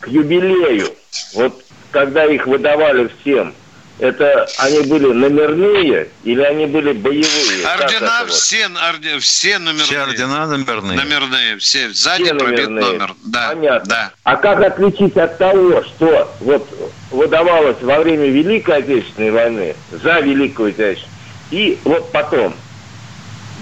к 0.00 0.08
юбилею, 0.08 0.88
вот 1.34 1.62
когда 1.90 2.24
их 2.24 2.46
выдавали 2.46 3.10
всем, 3.20 3.54
это 3.98 4.48
они 4.58 4.80
были 4.80 5.12
номерные 5.12 6.08
или 6.24 6.42
они 6.42 6.66
были 6.66 6.92
боевые? 6.92 7.66
Ордена 7.66 8.26
все, 8.28 8.68
орден, 8.88 9.20
все 9.20 9.58
номерные. 9.58 9.84
Все 9.84 10.00
ордена 10.00 10.46
номерные. 10.46 10.98
Номерные, 10.98 11.58
все. 11.58 11.92
Сзади 11.92 12.24
все 12.24 12.34
пробит 12.34 12.68
номерные. 12.68 12.92
номер. 12.92 13.14
Да, 13.24 13.48
Понятно. 13.50 13.88
Да. 13.88 14.12
А 14.24 14.36
как 14.36 14.60
отличить 14.62 15.16
от 15.16 15.38
того, 15.38 15.82
что 15.84 16.34
вот 16.40 16.68
выдавалось 17.10 17.80
во 17.80 18.00
время 18.00 18.26
Великой 18.28 18.78
Отечественной 18.78 19.30
войны, 19.30 19.76
за 19.90 20.20
Великую 20.20 20.70
Отечественную, 20.70 21.08
и 21.50 21.78
вот 21.84 22.10
потом? 22.12 22.54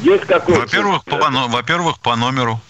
Есть 0.03 0.25
какой 0.25 0.55
Во-первых, 0.55 1.05
по, 1.05 1.17
во-первых, 1.19 1.99
по 1.99 2.17
номеру. 2.17 2.61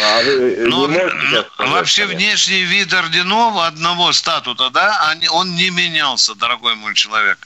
А 0.00 0.22
ну, 0.22 0.88
ну, 0.88 1.44
вообще 1.58 2.06
внешний 2.06 2.62
вид 2.62 2.94
орденов 2.94 3.58
одного 3.58 4.12
статута, 4.12 4.70
да, 4.70 5.10
они, 5.10 5.28
он 5.28 5.54
не 5.54 5.70
менялся, 5.70 6.34
дорогой 6.34 6.74
мой 6.76 6.94
человек. 6.94 7.38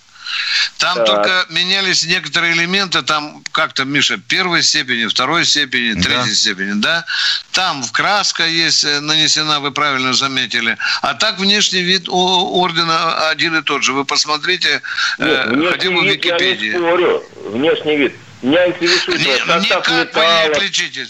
Там 0.79 0.97
так. 0.97 1.07
только 1.07 1.47
менялись 1.51 2.05
некоторые 2.05 2.53
элементы, 2.55 3.03
там 3.03 3.43
как-то, 3.53 3.85
Миша, 3.85 4.19
первой 4.19 4.63
степени, 4.63 5.07
второй 5.07 5.45
степени, 5.45 6.01
третьей 6.01 6.31
да. 6.31 6.35
степени, 6.35 6.73
да? 6.81 7.05
Там 7.53 7.83
в 7.83 7.93
краска 7.93 8.45
есть 8.45 8.85
э, 8.85 9.01
нанесена, 9.01 9.61
вы 9.61 9.71
правильно 9.71 10.13
заметили. 10.13 10.77
А 11.03 11.15
так 11.15 11.39
внешний 11.39 11.83
вид 11.83 12.09
ордена 12.09 13.29
один 13.29 13.57
и 13.57 13.63
тот 13.63 13.85
же. 13.85 13.93
Вы 13.93 14.05
посмотрите, 14.05 14.83
э, 15.19 15.55
Нет, 15.55 15.71
хотя 15.71 15.91
бы 15.91 16.01
в 16.01 16.05
Википедии. 16.05 16.67
Я 16.67 16.73
не 16.73 16.79
спорю, 16.79 17.25
внешний 17.45 17.97
вид. 17.97 18.15
Меня 18.43 18.67
интересует 18.67 19.19
не, 19.21 19.27
никак 19.27 19.89
металла. 19.89 20.09
вы 20.13 20.23
не 20.25 20.57
отличите. 20.57 21.07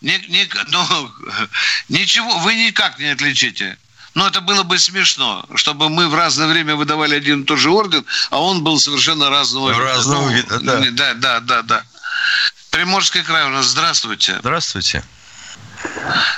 Ни, 0.00 0.12
ни, 0.28 0.48
ну, 0.68 1.10
ничего, 1.88 2.38
вы 2.38 2.54
никак 2.54 2.98
не 2.98 3.08
отличите. 3.08 3.78
Но 4.14 4.26
это 4.26 4.40
было 4.40 4.62
бы 4.62 4.78
смешно, 4.78 5.44
чтобы 5.54 5.88
мы 5.88 6.08
в 6.08 6.14
разное 6.14 6.48
время 6.48 6.76
выдавали 6.76 7.14
один 7.14 7.42
и 7.42 7.44
тот 7.44 7.58
же 7.58 7.70
орден, 7.70 8.04
а 8.30 8.42
он 8.42 8.64
был 8.64 8.78
совершенно 8.78 9.30
разного 9.30 9.70
вида. 9.70 9.82
Разного 9.82 10.28
вида, 10.30 10.60
да. 10.60 10.82
Да, 10.90 11.14
да, 11.14 11.40
да, 11.40 11.62
да. 11.62 11.82
Приморский 12.70 13.22
край 13.22 13.46
у 13.46 13.50
нас. 13.50 13.66
Здравствуйте. 13.66 14.38
Здравствуйте. 14.40 15.02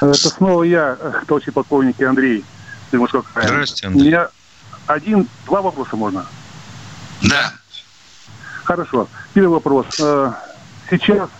Это 0.00 0.14
снова 0.14 0.62
я, 0.64 0.96
товарищ 1.26 1.52
полковник 1.52 2.00
Андрей. 2.02 2.44
Приморского 2.90 3.22
края. 3.22 3.48
Здравствуйте, 3.48 3.86
Андрей. 3.86 4.02
У 4.02 4.06
меня 4.06 4.28
один, 4.86 5.28
два 5.46 5.62
вопроса 5.62 5.96
можно? 5.96 6.26
Да. 7.22 7.52
Хорошо. 8.64 9.08
Первый 9.32 9.54
вопрос. 9.54 9.86
Э, 9.98 10.32
сейчас 10.90 11.30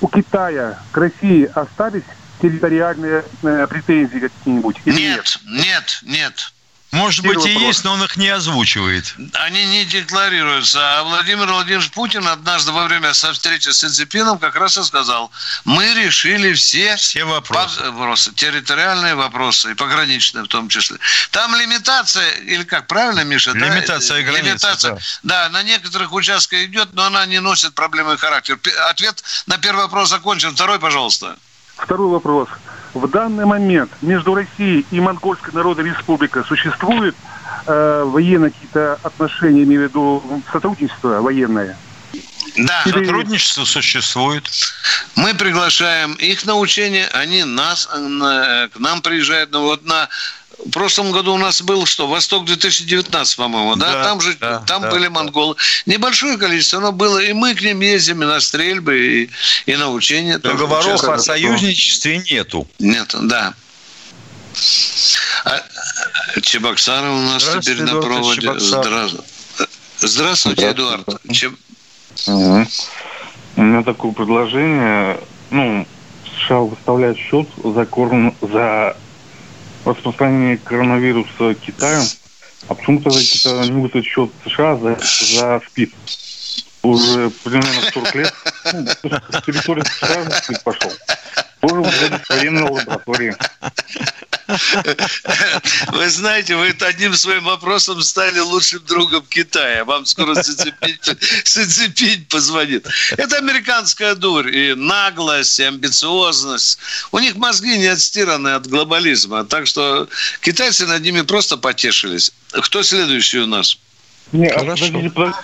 у 0.00 0.08
Китая 0.08 0.78
к 0.92 0.96
России 0.96 1.50
остались 1.54 2.04
территориальные 2.40 3.24
э, 3.42 3.66
претензии 3.66 4.18
какие-нибудь? 4.18 4.76
Нет, 4.86 5.38
нет, 5.46 6.00
нет. 6.04 6.52
Может 6.90 7.22
быть 7.24 7.44
и 7.44 7.50
есть, 7.50 7.84
но 7.84 7.92
он 7.92 8.02
их 8.02 8.16
не 8.16 8.28
озвучивает. 8.28 9.14
Они 9.34 9.66
не 9.66 9.84
декларируются. 9.84 10.80
А 10.80 11.02
Владимир 11.02 11.46
Владимирович 11.46 11.90
Путин 11.90 12.26
однажды 12.26 12.72
во 12.72 12.84
время 12.84 13.12
встречи 13.12 13.68
с 13.68 13.84
Цзепином 13.84 14.38
как 14.38 14.56
раз 14.56 14.78
и 14.78 14.82
сказал, 14.82 15.30
мы 15.66 15.92
решили 15.92 16.54
все, 16.54 16.96
все 16.96 17.24
вопросы. 17.24 17.82
вопросы, 17.90 18.32
территориальные 18.32 19.14
вопросы, 19.16 19.72
и 19.72 19.74
пограничные 19.74 20.44
в 20.44 20.48
том 20.48 20.70
числе. 20.70 20.96
Там 21.30 21.54
лимитация, 21.56 22.30
или 22.38 22.62
как 22.62 22.86
правильно, 22.86 23.22
Миша? 23.22 23.52
Лимитация 23.52 24.24
да? 24.24 24.30
границы, 24.30 24.48
Лимитация, 24.48 24.94
да. 25.22 25.48
да, 25.48 25.48
на 25.50 25.62
некоторых 25.62 26.12
участках 26.12 26.60
идет, 26.60 26.94
но 26.94 27.04
она 27.04 27.26
не 27.26 27.40
носит 27.40 27.74
проблемы 27.74 28.16
характер. 28.16 28.58
Ответ 28.88 29.22
на 29.46 29.58
первый 29.58 29.82
вопрос 29.82 30.08
закончен. 30.08 30.54
Второй, 30.54 30.78
пожалуйста. 30.78 31.36
Второй 31.78 32.08
вопрос. 32.08 32.48
В 32.94 33.06
данный 33.08 33.44
момент 33.46 33.90
между 34.02 34.34
Россией 34.34 34.86
и 34.90 35.00
Монгольской 35.00 35.54
Народной 35.54 35.84
Республикой 35.90 36.44
существует 36.44 37.14
э, 37.66 38.02
военные 38.06 38.50
какие-то 38.50 38.98
отношения, 39.02 39.62
имею 39.62 39.82
в 39.82 39.84
виду 39.84 40.42
сотрудничество 40.50 41.20
военное? 41.20 41.76
Да. 42.56 42.82
Или- 42.86 43.04
Сотрудничество 43.04 43.64
существует. 43.64 44.50
Мы 45.16 45.34
приглашаем 45.34 46.14
их 46.14 46.44
на 46.46 46.56
учение, 46.56 47.06
они 47.12 47.44
нас, 47.44 47.88
э, 47.94 47.98
на- 47.98 48.68
к 48.74 48.78
нам 48.78 49.02
приезжают. 49.02 49.50
Ну 49.52 49.62
вот 49.62 49.84
на 49.84 50.08
в 50.64 50.70
прошлом 50.70 51.12
году 51.12 51.34
у 51.34 51.38
нас 51.38 51.62
был 51.62 51.86
что? 51.86 52.06
Восток 52.06 52.44
2019, 52.44 53.36
по-моему, 53.36 53.76
да? 53.76 53.92
Да, 53.92 54.04
там 54.04 54.20
же, 54.20 54.36
да, 54.40 54.58
там 54.66 54.82
да, 54.82 54.90
были 54.90 55.04
да. 55.04 55.10
монголы. 55.10 55.56
Небольшое 55.86 56.36
количество, 56.36 56.80
но 56.80 56.92
было. 56.92 57.18
И 57.18 57.32
мы 57.32 57.54
к 57.54 57.62
ним 57.62 57.80
ездим 57.80 58.22
и 58.22 58.26
на 58.26 58.40
стрельбы, 58.40 58.98
и, 58.98 59.30
и 59.66 59.76
на 59.76 59.90
учения. 59.90 60.38
Договоров 60.38 61.02
о 61.04 61.18
союзничестве 61.18 62.18
нету. 62.30 62.66
Нет, 62.78 63.14
да. 63.22 63.54
А, 65.44 65.62
Чебоксаров 66.42 67.12
у 67.12 67.20
нас 67.20 67.42
Здравствуйте, 67.42 67.82
теперь 67.82 67.94
на 67.94 68.00
проводе. 68.00 68.40
Чебоксар. 68.40 68.86
Здра- 68.86 69.24
Здравствуйте, 70.00 70.70
Эдуард. 70.70 71.06
Чеб- 71.30 71.58
У 72.26 73.62
меня 73.62 73.82
такое 73.84 74.12
предложение. 74.12 75.20
Ну, 75.50 75.86
США 76.44 76.60
выставляют 76.60 77.18
счет 77.18 77.48
за, 77.62 77.86
корон... 77.86 78.34
за 78.40 78.96
распространение 79.88 80.56
коронавируса 80.58 81.54
Китаю. 81.54 82.02
А 82.68 82.74
почему 82.74 83.00
тогда 83.00 83.18
Китай 83.20 83.68
не 83.68 83.82
выставит 83.82 84.04
счет 84.04 84.30
США 84.44 84.76
за, 84.76 84.98
за 85.34 85.60
СПИД? 85.68 85.94
Уже 86.82 87.30
примерно 87.44 87.82
40 87.92 88.14
лет 88.14 88.34
ну, 88.72 88.86
с 89.10 89.42
территории 89.44 89.82
США 89.82 90.30
СПИД 90.30 90.62
пошел. 90.62 90.92
Тоже 91.60 91.82
в 91.82 92.28
военной 92.28 92.62
лаборатории. 92.62 93.36
Вы 95.88 96.08
знаете, 96.08 96.56
вы 96.56 96.74
одним 96.80 97.14
своим 97.14 97.44
вопросом 97.44 98.00
стали 98.02 98.38
лучшим 98.38 98.80
другом 98.86 99.24
Китая. 99.28 99.84
Вам 99.84 100.06
скоро 100.06 100.34
зацепить, 100.34 101.04
зацепить 101.44 102.28
позвонит. 102.28 102.86
Это 103.16 103.38
американская 103.38 104.14
дурь. 104.14 104.48
И 104.48 104.74
наглость, 104.74 105.60
и 105.60 105.64
амбициозность. 105.64 106.78
У 107.12 107.18
них 107.18 107.36
мозги 107.36 107.76
не 107.76 107.86
отстираны 107.86 108.48
от 108.48 108.66
глобализма. 108.66 109.44
Так 109.44 109.66
что 109.66 110.08
китайцы 110.40 110.86
над 110.86 111.02
ними 111.02 111.20
просто 111.22 111.56
потешились. 111.56 112.32
Кто 112.52 112.82
следующий 112.82 113.40
у 113.40 113.46
нас? 113.46 113.78
Не, 114.32 114.48
а 114.48 114.60
Хорошо. 114.60 114.86
подождите. 114.86 115.34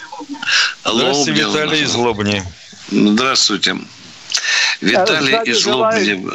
Здравствуйте. 0.84 1.42
Виталий 1.42 1.82
из 1.82 1.94
Лобни. 1.94 2.42
Здравствуйте. 2.90 3.76
Виталий 4.80 5.28
Здравия 5.28 5.42
из 5.42 5.58
желаю. 5.58 5.98
Лобнева. 5.98 6.34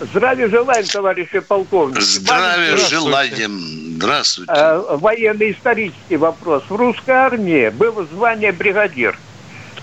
Здравия 0.00 0.48
желаем, 0.48 0.86
товарищи 0.86 1.40
полковники. 1.40 2.00
Здравия 2.00 2.70
Маленький, 2.72 2.90
желаем. 2.90 3.60
Здравствуйте. 3.96 4.52
э, 4.54 4.96
военно-исторический 4.96 6.16
вопрос. 6.16 6.62
В 6.68 6.74
русской 6.74 7.10
армии 7.10 7.68
было 7.68 8.06
звание 8.06 8.52
бригадир. 8.52 9.18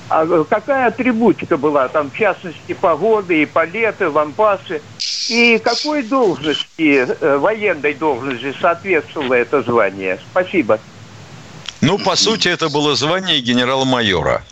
А 0.09 0.25
какая 0.45 0.87
атрибутика 0.87 1.57
была 1.57 1.87
там, 1.89 2.09
в 2.09 2.17
частности, 2.17 2.73
погоды, 2.73 3.45
палеты, 3.45 4.09
лампасы? 4.09 4.81
И 5.29 5.59
какой 5.63 6.03
должности, 6.03 7.05
э, 7.19 7.37
военной 7.37 7.93
должности 7.93 8.55
соответствовало 8.59 9.33
это 9.33 9.61
звание? 9.61 10.19
Спасибо. 10.31 10.79
Ну, 11.81 11.99
по 11.99 12.15
сути, 12.15 12.47
это 12.47 12.69
было 12.69 12.95
звание 12.95 13.39
генерал-майора. 13.39 14.43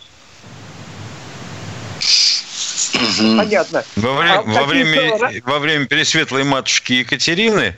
Понятно. 3.16 3.84
Во, 3.96 4.14
вре- 4.14 4.30
А 4.30 4.42
во 4.42 4.64
время, 4.64 5.16
ра- 5.16 5.42
во 5.44 5.58
время 5.58 5.86
Пересветлой 5.86 6.44
матушки 6.44 6.92
Екатерины 6.94 7.76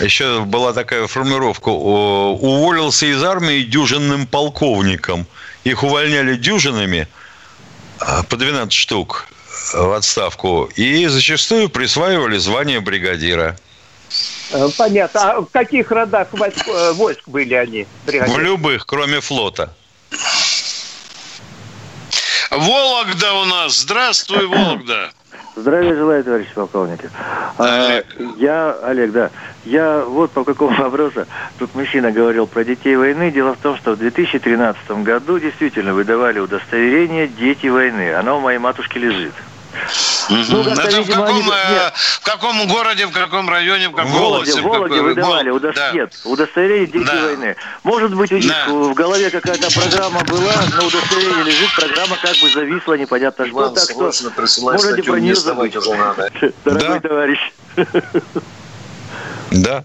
еще 0.00 0.40
была 0.40 0.72
такая 0.72 1.06
формулировка 1.06 1.68
уволился 1.68 3.06
из 3.06 3.22
армии 3.22 3.62
дюжинным 3.62 4.26
полковником. 4.26 5.26
Их 5.64 5.82
увольняли 5.82 6.36
дюжинами 6.36 7.06
а, 8.00 8.22
по 8.22 8.36
12 8.36 8.72
штук 8.72 9.28
в 9.74 9.92
отставку 9.92 10.64
и 10.76 11.06
зачастую 11.06 11.68
присваивали 11.68 12.38
звание 12.38 12.80
бригадира. 12.80 13.56
Э, 14.50 14.68
Понятно. 14.76 15.20
А 15.32 15.40
в 15.40 15.46
каких 15.46 15.90
родах 15.90 16.28
войск, 16.32 16.66
э, 16.68 16.92
войск 16.92 17.26
были 17.28 17.54
они? 17.54 17.84
В 18.02 18.06
бригадиры? 18.06 18.42
любых, 18.44 18.86
кроме 18.86 19.20
флота. 19.20 19.74
Вологда 22.56 23.32
у 23.34 23.44
нас. 23.46 23.80
Здравствуй, 23.80 24.46
Вологда. 24.46 25.10
Здравия 25.56 25.94
желаю, 25.94 26.22
товарищи 26.22 26.50
полковники. 26.54 27.10
А, 27.58 28.02
я, 28.38 28.76
Олег, 28.84 29.12
да. 29.12 29.30
Я 29.64 30.04
вот 30.06 30.30
по 30.32 30.44
какому 30.44 30.76
вопросу. 30.76 31.26
Тут 31.58 31.74
мужчина 31.74 32.10
говорил 32.12 32.46
про 32.46 32.64
детей 32.64 32.96
войны. 32.96 33.30
Дело 33.30 33.54
в 33.54 33.58
том, 33.58 33.76
что 33.76 33.92
в 33.92 33.98
2013 33.98 35.02
году 35.02 35.38
действительно 35.38 35.94
выдавали 35.94 36.40
удостоверение 36.40 37.26
«Дети 37.26 37.68
войны». 37.68 38.14
Оно 38.14 38.38
у 38.38 38.40
моей 38.40 38.58
матушки 38.58 38.98
лежит. 38.98 39.34
Ну, 40.30 40.64
как-то, 40.64 40.82
Это 40.82 40.90
в 40.96 40.98
видимо, 41.00 41.22
каком, 41.22 41.36
они- 41.36 41.40
э, 41.42 41.70
нет. 41.72 41.92
в 41.94 42.20
каком 42.24 42.68
городе, 42.68 43.06
в 43.06 43.10
каком 43.12 43.48
районе, 43.48 43.88
в 43.88 43.92
В 43.92 43.94
каком 43.96 44.12
Вологде, 44.12 44.52
области? 44.52 44.60
в 44.60 44.62
Вологде 44.62 44.94
какой- 44.96 45.14
выдавали 45.14 45.50
Вол- 45.50 45.58
удо- 45.58 45.72
да. 45.74 45.92
нет, 45.92 46.12
удостоверение 46.24 46.86
«Дети 46.86 47.04
Да. 47.06 47.22
войны». 47.26 47.56
Может 47.82 48.14
быть, 48.14 48.32
у 48.32 48.36
них 48.36 48.46
Да. 48.48 48.72
в 48.72 48.94
голове 48.94 49.30
какая-то 49.30 49.68
программа 49.72 50.20
была, 50.24 50.52
но 50.76 50.86
удостоверение 50.86 51.44
лежит, 51.44 51.74
программа 51.74 52.16
как 52.22 52.36
бы 52.36 52.48
зависла, 52.50 52.94
непонятно 52.94 53.46
что. 53.46 53.54
Иван, 53.54 53.74
так 53.74 53.84
что 53.84 53.94
срочно 53.94 54.30
присылай 54.30 54.74
можете 54.76 54.92
статью, 54.94 55.12
про 55.12 55.20
нее 55.20 55.34
забыть. 55.34 55.76
уже 55.76 55.94
надо. 55.94 56.30
Дорогой 56.64 57.00
Да. 57.00 57.08
товарищ. 57.08 57.52
Да. 59.50 59.84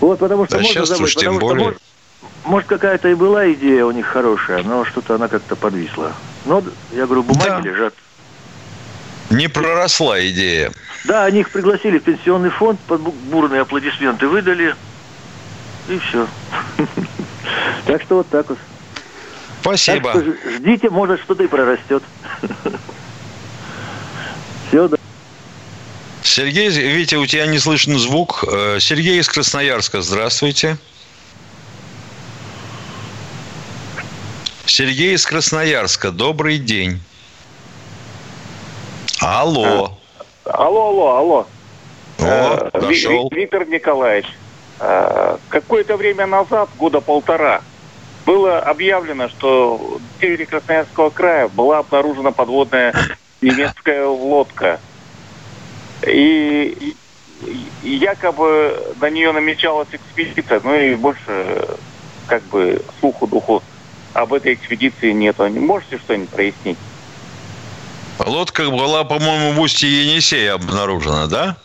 Вот, 0.00 0.18
потому 0.18 0.46
что 0.46 0.56
А 0.56 0.60
можно 0.60 0.74
сейчас 0.74 0.88
забыть, 0.88 1.04
уж 1.04 1.14
тем 1.16 1.34
потому 1.34 1.40
что 1.40 1.46
более. 1.48 1.64
может, 1.64 1.78
может, 2.44 2.68
какая-то 2.68 3.08
и 3.08 3.14
была 3.14 3.50
идея 3.52 3.84
у 3.86 3.90
них 3.92 4.06
хорошая, 4.06 4.62
но 4.62 4.84
что-то 4.84 5.14
она 5.14 5.28
как-то 5.28 5.56
подвисла. 5.56 6.12
Но, 6.44 6.62
я 6.92 7.06
говорю, 7.06 7.22
бумаги 7.22 7.48
Да. 7.48 7.60
лежат. 7.60 7.94
Не 9.34 9.48
проросла 9.48 10.24
идея. 10.28 10.72
Да, 11.04 11.24
они 11.24 11.40
их 11.40 11.50
пригласили 11.50 11.98
в 11.98 12.04
пенсионный 12.04 12.50
фонд, 12.50 12.80
под 12.86 13.00
бу- 13.00 13.12
бурные 13.30 13.62
аплодисменты 13.62 14.28
выдали, 14.28 14.74
и 15.88 15.98
все. 15.98 16.28
Так 17.86 18.00
что 18.02 18.16
вот 18.16 18.30
так 18.30 18.48
вот. 18.48 18.58
Спасибо. 19.60 20.12
Так 20.12 20.22
что 20.22 20.50
ждите, 20.56 20.88
может, 20.88 21.20
что-то 21.20 21.44
и 21.44 21.46
прорастет. 21.46 22.02
Все, 24.68 24.88
да. 24.88 24.96
Сергей, 26.22 26.70
Витя, 26.70 27.16
у 27.16 27.26
тебя 27.26 27.46
не 27.46 27.58
слышен 27.58 27.98
звук. 27.98 28.44
Э, 28.50 28.78
Сергей 28.80 29.20
из 29.20 29.28
Красноярска, 29.28 30.00
здравствуйте. 30.00 30.78
Сергей 34.64 35.14
из 35.14 35.26
Красноярска, 35.26 36.10
добрый 36.10 36.58
день. 36.58 37.00
Алло. 39.20 39.98
Алло, 40.44 40.88
алло, 40.88 41.16
алло. 41.16 41.46
О, 42.18 42.70
Э, 42.72 42.80
дошел. 42.80 43.28
Виктор 43.32 43.66
Николаевич, 43.66 44.26
э, 44.80 45.36
какое-то 45.48 45.96
время 45.96 46.26
назад, 46.26 46.68
года 46.78 47.00
полтора, 47.00 47.62
было 48.26 48.58
объявлено, 48.60 49.28
что 49.28 49.76
в 49.76 50.20
севере 50.20 50.46
Красноярского 50.46 51.10
края 51.10 51.48
была 51.48 51.78
обнаружена 51.78 52.30
подводная 52.30 52.94
немецкая 53.42 54.06
лодка. 54.06 54.80
И 56.06 56.94
якобы 57.82 58.94
на 59.00 59.10
нее 59.10 59.32
намечалась 59.32 59.88
экспедиция, 59.92 60.60
ну 60.62 60.74
и 60.74 60.94
больше 60.94 61.20
э, 61.28 61.76
как 62.26 62.42
бы 62.44 62.80
слуху 63.00 63.26
духу 63.26 63.62
об 64.14 64.32
этой 64.32 64.54
экспедиции 64.54 65.12
нету. 65.12 65.46
Не 65.46 65.60
можете 65.60 65.98
что-нибудь 65.98 66.30
прояснить? 66.30 66.78
Лодка 68.18 68.70
была, 68.70 69.04
по-моему, 69.04 69.52
в 69.52 69.60
устье 69.60 69.88
Енисея 70.04 70.54
обнаружена, 70.54 71.26
да? 71.26 71.56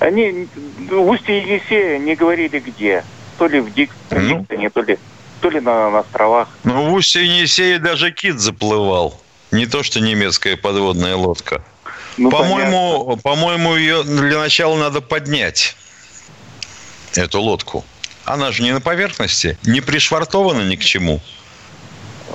Они 0.00 0.48
в 0.88 1.08
устье 1.08 1.38
Енисея 1.38 1.98
не 1.98 2.14
говорили 2.14 2.58
где. 2.58 3.04
То 3.38 3.46
ли 3.46 3.60
в 3.60 3.72
Дикстоне, 3.72 4.70
то 4.70 4.82
ли, 4.82 4.98
то 5.40 5.50
ли 5.50 5.60
на, 5.60 5.90
на 5.90 6.00
островах. 6.00 6.48
Ну, 6.64 6.90
в 6.90 6.92
устье 6.92 7.24
Енисея 7.24 7.78
даже 7.78 8.10
кит 8.10 8.40
заплывал. 8.40 9.20
Не 9.50 9.66
то, 9.66 9.82
что 9.82 10.00
немецкая 10.00 10.56
подводная 10.56 11.16
лодка. 11.16 11.62
Ну, 12.16 12.30
по-моему, 12.30 13.16
по-моему, 13.22 13.76
ее 13.76 14.02
для 14.02 14.38
начала 14.38 14.76
надо 14.76 15.00
поднять, 15.00 15.76
эту 17.14 17.40
лодку. 17.40 17.84
Она 18.24 18.50
же 18.52 18.62
не 18.62 18.72
на 18.72 18.80
поверхности, 18.80 19.56
не 19.64 19.80
пришвартована 19.80 20.62
ни 20.62 20.76
к 20.76 20.80
чему. 20.80 21.20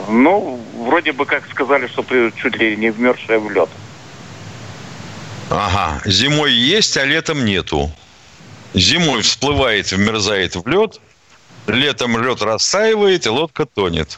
Ну, 0.09 0.59
вроде 0.77 1.11
бы 1.11 1.25
как 1.25 1.43
сказали, 1.49 1.87
что 1.87 2.03
чуть 2.31 2.55
ли 2.57 2.75
не 2.75 2.91
вмерзшая 2.91 3.39
в 3.39 3.49
лед. 3.51 3.69
Ага, 5.49 6.01
зимой 6.05 6.51
есть, 6.51 6.97
а 6.97 7.05
летом 7.05 7.45
нету. 7.45 7.91
Зимой 8.73 9.21
всплывает, 9.21 9.91
вмерзает 9.91 10.55
в 10.55 10.67
лед, 10.67 10.99
летом 11.67 12.17
лед 12.17 12.41
растаивает, 12.41 13.25
и 13.25 13.29
лодка 13.29 13.65
тонет. 13.65 14.17